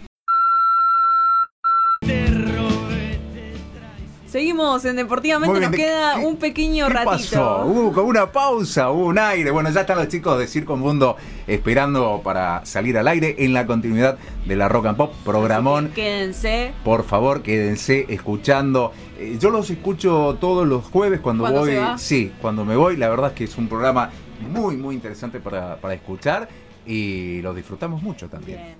En 4.65 4.95
Deportivamente, 4.95 5.59
bien, 5.59 5.61
nos 5.69 5.71
¿de 5.71 5.77
queda 5.77 6.17
un 6.17 6.37
pequeño 6.37 6.87
¿Qué 6.87 6.93
ratito. 6.93 7.11
pasó? 7.11 7.65
Hubo 7.65 7.93
como 7.93 8.07
una 8.07 8.31
pausa, 8.31 8.89
hubo 8.89 9.05
un 9.05 9.19
aire. 9.19 9.51
Bueno, 9.51 9.69
ya 9.69 9.81
están 9.81 9.97
los 9.99 10.07
chicos 10.07 10.39
de 10.39 10.47
Circo 10.47 10.75
Mundo 10.75 11.17
esperando 11.45 12.21
para 12.23 12.65
salir 12.65 12.97
al 12.97 13.07
aire 13.07 13.35
en 13.37 13.53
la 13.53 13.67
continuidad 13.67 14.17
de 14.43 14.55
la 14.55 14.67
Rock 14.67 14.87
and 14.87 14.97
Pop. 14.97 15.13
Programón. 15.23 15.89
Que 15.89 16.01
Quédense. 16.01 16.73
Por 16.83 17.03
favor, 17.03 17.43
quédense 17.43 18.07
escuchando. 18.09 18.91
Eh, 19.19 19.37
yo 19.39 19.51
los 19.51 19.69
escucho 19.69 20.37
todos 20.41 20.67
los 20.67 20.83
jueves 20.85 21.19
cuando 21.19 21.43
¿Cuándo 21.43 21.59
voy. 21.61 21.77
Sí, 21.97 22.33
cuando 22.41 22.65
me 22.65 22.75
voy. 22.75 22.97
La 22.97 23.07
verdad 23.07 23.27
es 23.27 23.33
que 23.33 23.43
es 23.43 23.57
un 23.59 23.67
programa 23.67 24.09
muy, 24.51 24.77
muy 24.77 24.95
interesante 24.95 25.39
para, 25.39 25.75
para 25.77 25.93
escuchar 25.93 26.49
y 26.87 27.39
los 27.43 27.55
disfrutamos 27.55 28.01
mucho 28.01 28.27
también. 28.29 28.57
Bien. 28.63 28.75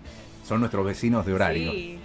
Son 0.47 0.59
nuestros 0.59 0.83
vecinos 0.83 1.25
de 1.27 1.33
horario. 1.33 1.71
Sí, 1.71 1.99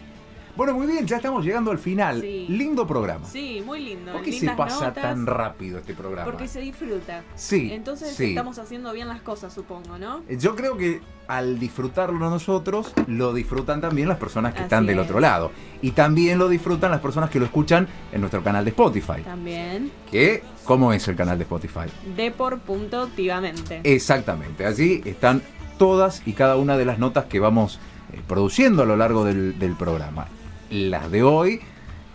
Bueno, 0.57 0.75
muy 0.75 0.87
bien, 0.87 1.07
ya 1.07 1.17
estamos 1.17 1.45
llegando 1.45 1.71
al 1.71 1.79
final. 1.79 2.21
Sí. 2.21 2.47
Lindo 2.49 2.87
programa. 2.87 3.27
sí, 3.27 3.63
muy 3.65 3.81
lindo. 3.81 4.13
¿Por 4.13 4.23
qué 4.23 4.33
se 4.33 4.51
pasa 4.51 4.87
notas, 4.89 5.03
tan 5.03 5.27
rápido 5.27 5.79
este 5.79 5.95
programa? 5.95 6.25
Porque 6.31 6.49
se 6.49 6.61
disfruta. 6.61 7.23
Sí, 7.35 7.71
Entonces 7.73 8.15
sí. 8.15 8.31
estamos 8.31 8.59
haciendo 8.59 8.93
bien 8.93 9.09
las 9.09 9.23
cosas, 9.23 9.53
supongo, 9.55 9.99
¿no? 9.99 10.23
Yo 10.29 10.57
creo 10.57 10.77
que 10.77 11.01
al 11.29 11.61
disfrutarlo 11.61 12.29
nosotros, 12.29 12.93
lo 13.07 13.33
disfrutan 13.33 13.81
también 13.81 14.09
las 14.09 14.19
personas 14.19 14.53
que 14.53 14.59
Así 14.59 14.65
están 14.65 14.85
del 14.87 14.99
es. 14.99 15.05
otro 15.05 15.21
lado. 15.21 15.53
Y 15.81 15.93
también 15.93 16.39
lo 16.39 16.49
disfrutan 16.49 16.91
las 16.91 17.01
personas 17.01 17.31
que 17.31 17.39
lo 17.39 17.45
escuchan 17.45 17.87
en 18.13 18.21
nuestro 18.21 18.43
canal 18.43 18.65
de 18.65 18.71
Spotify. 18.71 19.23
También. 19.25 19.93
¿Qué? 20.11 20.43
¿Cómo 20.65 20.93
es 20.93 21.07
el 21.07 21.15
canal 21.15 21.39
de 21.39 21.45
Spotify? 21.45 21.87
Depor.tivamente. 22.17 23.81
Exactamente, 23.85 24.67
allí 24.67 25.01
están 25.05 25.43
todas 25.79 26.23
y 26.27 26.33
cada 26.33 26.57
una 26.57 26.77
de 26.77 26.85
las 26.85 26.99
notas 26.99 27.27
que 27.27 27.39
vamos 27.41 27.79
eh, 28.13 28.21
produciendo 28.27 28.83
a 28.83 28.87
lo 28.87 28.97
largo 28.97 29.25
del, 29.25 29.59
del 29.59 29.77
programa. 29.77 30.27
Las 30.71 31.11
de 31.11 31.23
hoy 31.23 31.61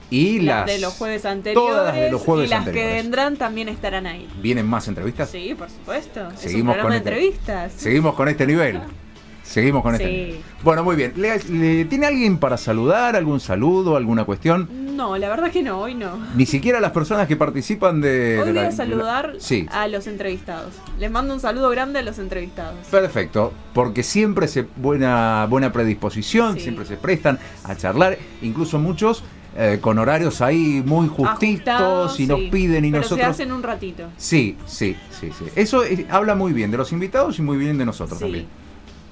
y 0.09 0.39
las, 0.39 0.65
las 0.67 0.75
de 0.75 0.79
los 0.79 0.93
jueves 0.93 1.25
anteriores. 1.25 1.69
Todas 1.69 1.85
las 1.87 1.95
de 1.95 2.11
los 2.11 2.21
jueves 2.21 2.47
y 2.47 2.49
las 2.49 2.59
anteriores. 2.59 2.89
que 2.95 3.01
vendrán 3.01 3.37
también 3.37 3.69
estarán 3.69 4.05
ahí. 4.07 4.27
¿Vienen 4.41 4.65
más 4.67 4.87
entrevistas? 4.87 5.29
Sí, 5.29 5.53
por 5.57 5.69
supuesto. 5.69 6.21
es 6.27 6.33
un 6.33 6.37
Seguimos 6.37 6.75
programa 6.75 6.81
con 6.83 6.91
de 6.91 6.97
este- 6.97 7.09
entrevistas. 7.09 7.73
Seguimos 7.75 8.15
con 8.15 8.27
este 8.29 8.47
nivel. 8.47 8.81
Seguimos 9.45 9.84
con 9.84 9.93
este 9.95 10.31
Sí. 10.34 10.41
Bueno, 10.63 10.84
muy 10.84 10.95
bien. 10.95 11.13
¿Le- 11.15 11.39
le- 11.43 11.86
¿Tiene 11.86 12.08
alguien 12.08 12.38
para 12.39 12.58
saludar? 12.58 13.15
¿Algún 13.15 13.39
saludo? 13.39 13.95
¿Alguna 13.95 14.25
cuestión? 14.25 14.67
No, 14.97 15.17
la 15.17 15.29
verdad 15.29 15.51
que 15.51 15.62
no, 15.62 15.79
hoy 15.81 15.93
no. 15.93 16.17
Ni 16.36 16.45
siquiera 16.45 16.79
las 16.79 16.91
personas 16.91 17.27
que 17.27 17.36
participan 17.36 18.01
de... 18.01 18.39
Hoy 18.39 18.45
de 18.47 18.53
voy 18.53 18.62
la- 18.63 18.67
a 18.67 18.71
saludar 18.71 19.34
la- 19.36 19.39
Sí. 19.39 19.67
a 19.71 19.88
los 19.88 20.08
entrevistados. 20.08 20.73
Les 20.99 21.12
mando 21.12 21.34
un 21.34 21.39
saludo 21.39 21.69
grande 21.69 21.99
a 21.99 22.01
los 22.01 22.17
entrevistados. 22.17 22.75
Perfecto, 22.89 23.53
porque 23.73 24.01
siempre 24.03 24.47
se 24.47 24.65
buena 24.77 25.45
buena 25.49 25.71
predisposición, 25.71 26.55
Sí. 26.55 26.62
siempre 26.62 26.86
se 26.86 26.97
prestan 26.97 27.38
a 27.63 27.75
charlar, 27.75 28.17
incluso 28.41 28.79
muchos 28.79 29.23
eh, 29.58 29.77
con 29.79 29.97
horarios 29.99 30.41
ahí 30.41 30.84
muy 30.86 31.08
justitos 31.08 31.67
Ajustados, 31.69 32.19
y 32.19 32.27
nos 32.27 32.39
sí. 32.41 32.49
piden 32.51 32.84
y 32.84 32.91
Pero 32.91 33.03
nosotros 33.03 33.25
se 33.25 33.31
hacen 33.31 33.53
un 33.53 33.63
ratito. 33.63 34.03
Sí, 34.17 34.58
sí, 34.65 34.97
sí, 35.17 35.29
sí. 35.38 35.45
Eso 35.55 35.86
eh, 35.86 36.05
habla 36.10 36.36
muy 36.36 36.51
bien 36.51 36.71
de 36.71 36.77
los 36.77 36.91
invitados 36.91 37.39
y 37.39 37.41
muy 37.41 37.55
bien 37.58 37.77
de 37.77 37.86
nosotros 37.86 38.17
Sí. 38.19 38.25
también. 38.25 38.47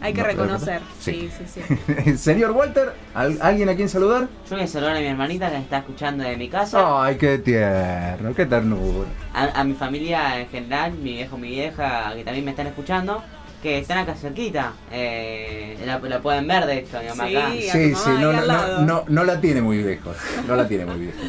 Hay 0.04 0.13
que 0.13 0.22
No, 0.22 0.28
reconocer. 0.28 0.82
sí. 1.00 1.32
Sí, 1.38 1.46
sí, 1.46 1.62
sí. 2.06 2.18
Señor 2.18 2.52
Walter, 2.52 2.94
¿al- 3.16 3.39
¿alguien 3.42 3.70
a 3.70 3.76
quien 3.76 3.88
saludar? 3.89 4.28
Yo 4.50 4.56
voy 4.58 4.66
a 4.66 4.68
saludar 4.68 4.98
a 4.98 5.00
mi 5.00 5.06
hermanita 5.08 5.50
que 5.50 5.58
está 5.58 5.78
escuchando 5.80 6.24
de 6.24 6.36
mi 6.38 6.50
casa. 6.50 7.04
Ay, 7.06 7.16
qué 7.18 7.38
tierno, 7.38 8.36
qué 8.36 8.46
ternura. 8.46 9.08
A, 9.34 9.62
a 9.62 9.63
mi 9.63 9.74
familia 9.74 10.39
en 10.42 10.50
general, 10.50 10.92
mi 10.94 11.13
viejo, 11.13 11.38
mi 11.38 11.48
vieja, 11.50 12.12
que 12.16 12.24
también 12.24 12.44
me 12.46 12.52
están 12.52 12.68
escuchando. 12.68 13.24
Que 13.62 13.78
están 13.80 13.98
acá 14.00 14.13
cerquita. 14.16 14.74
Eh, 14.92 15.78
la, 15.86 15.98
la 16.00 16.20
pueden 16.20 16.46
ver, 16.48 16.66
de 16.66 16.80
hecho, 16.80 17.00
mi 17.02 17.08
mamá 17.08 17.28
Sí. 17.30 17.36
acá. 17.38 17.52
Sí, 17.54 17.96
sí, 17.96 18.10
no, 18.20 18.34
no, 18.34 18.82
no, 18.82 19.06
no 19.08 19.24
la 19.24 19.39
tiene 19.39 19.62
muy 19.62 19.82
lejos. 19.82 20.18
No 20.48 20.58
la 20.58 20.68
tiene 20.68 20.86
muy 20.86 21.06
lejos. 21.06 21.22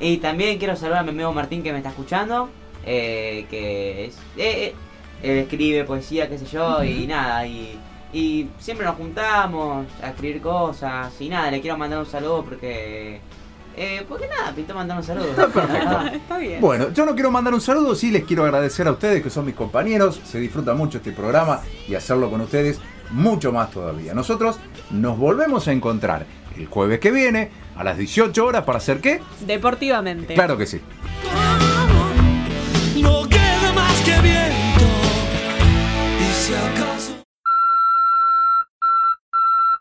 Y 0.00 0.16
también 0.16 0.56
quiero 0.58 0.74
saludar 0.74 1.00
a 1.00 1.02
mi 1.02 1.10
amigo 1.10 1.32
Martín 1.34 1.62
que 1.62 1.72
me 1.72 1.78
está 1.78 1.90
escuchando. 1.90 2.48
eh, 2.86 3.44
que 3.50 4.06
es, 4.06 4.14
eh, 4.38 4.68
eh, 4.68 4.74
él 5.22 5.38
escribe 5.38 5.84
poesía, 5.84 6.28
qué 6.30 6.38
sé 6.38 6.46
yo, 6.46 6.82
y 6.84 7.06
nada. 7.06 7.46
Y, 7.46 7.78
y 8.12 8.48
siempre 8.58 8.86
nos 8.86 8.96
juntamos 8.96 9.86
a 10.02 10.08
escribir 10.10 10.40
cosas. 10.40 11.12
Y 11.20 11.28
nada, 11.28 11.50
le 11.50 11.60
quiero 11.60 11.76
mandar 11.76 11.98
un 11.98 12.06
saludo 12.06 12.44
porque. 12.44 13.20
Eh, 13.78 14.06
porque 14.08 14.26
nada, 14.26 14.52
pintó 14.54 14.74
mandar 14.74 14.96
un 14.96 15.02
saludo. 15.04 15.26
Está 15.30 15.48
perfecto. 15.48 15.88
Ah, 15.90 16.10
Está 16.14 16.38
bien. 16.38 16.60
Bueno, 16.60 16.90
yo 16.92 17.04
no 17.04 17.14
quiero 17.14 17.30
mandar 17.30 17.52
un 17.52 17.60
saludo, 17.60 17.94
sí 17.94 18.10
les 18.10 18.24
quiero 18.24 18.44
agradecer 18.44 18.86
a 18.88 18.92
ustedes 18.92 19.22
que 19.22 19.28
son 19.30 19.44
mis 19.44 19.54
compañeros. 19.54 20.20
Se 20.24 20.38
disfruta 20.40 20.72
mucho 20.74 20.98
este 20.98 21.12
programa 21.12 21.60
y 21.86 21.94
hacerlo 21.94 22.30
con 22.30 22.40
ustedes 22.40 22.80
mucho 23.10 23.52
más 23.52 23.70
todavía. 23.70 24.14
Nosotros 24.14 24.58
nos 24.90 25.18
volvemos 25.18 25.68
a 25.68 25.72
encontrar 25.72 26.24
el 26.56 26.66
jueves 26.66 27.00
que 27.00 27.10
viene 27.10 27.50
a 27.76 27.84
las 27.84 27.98
18 27.98 28.46
horas 28.46 28.64
para 28.64 28.78
hacer 28.78 29.00
qué? 29.02 29.20
Deportivamente. 29.46 30.32
Claro 30.32 30.56
que 30.56 30.64
sí. 30.64 30.80
No 32.98 33.28
queda 33.28 33.72
más 33.74 34.00
que 34.00 34.18
viento 34.22 34.86
y 36.18 36.32
si 36.32 36.54
acaso 36.54 37.15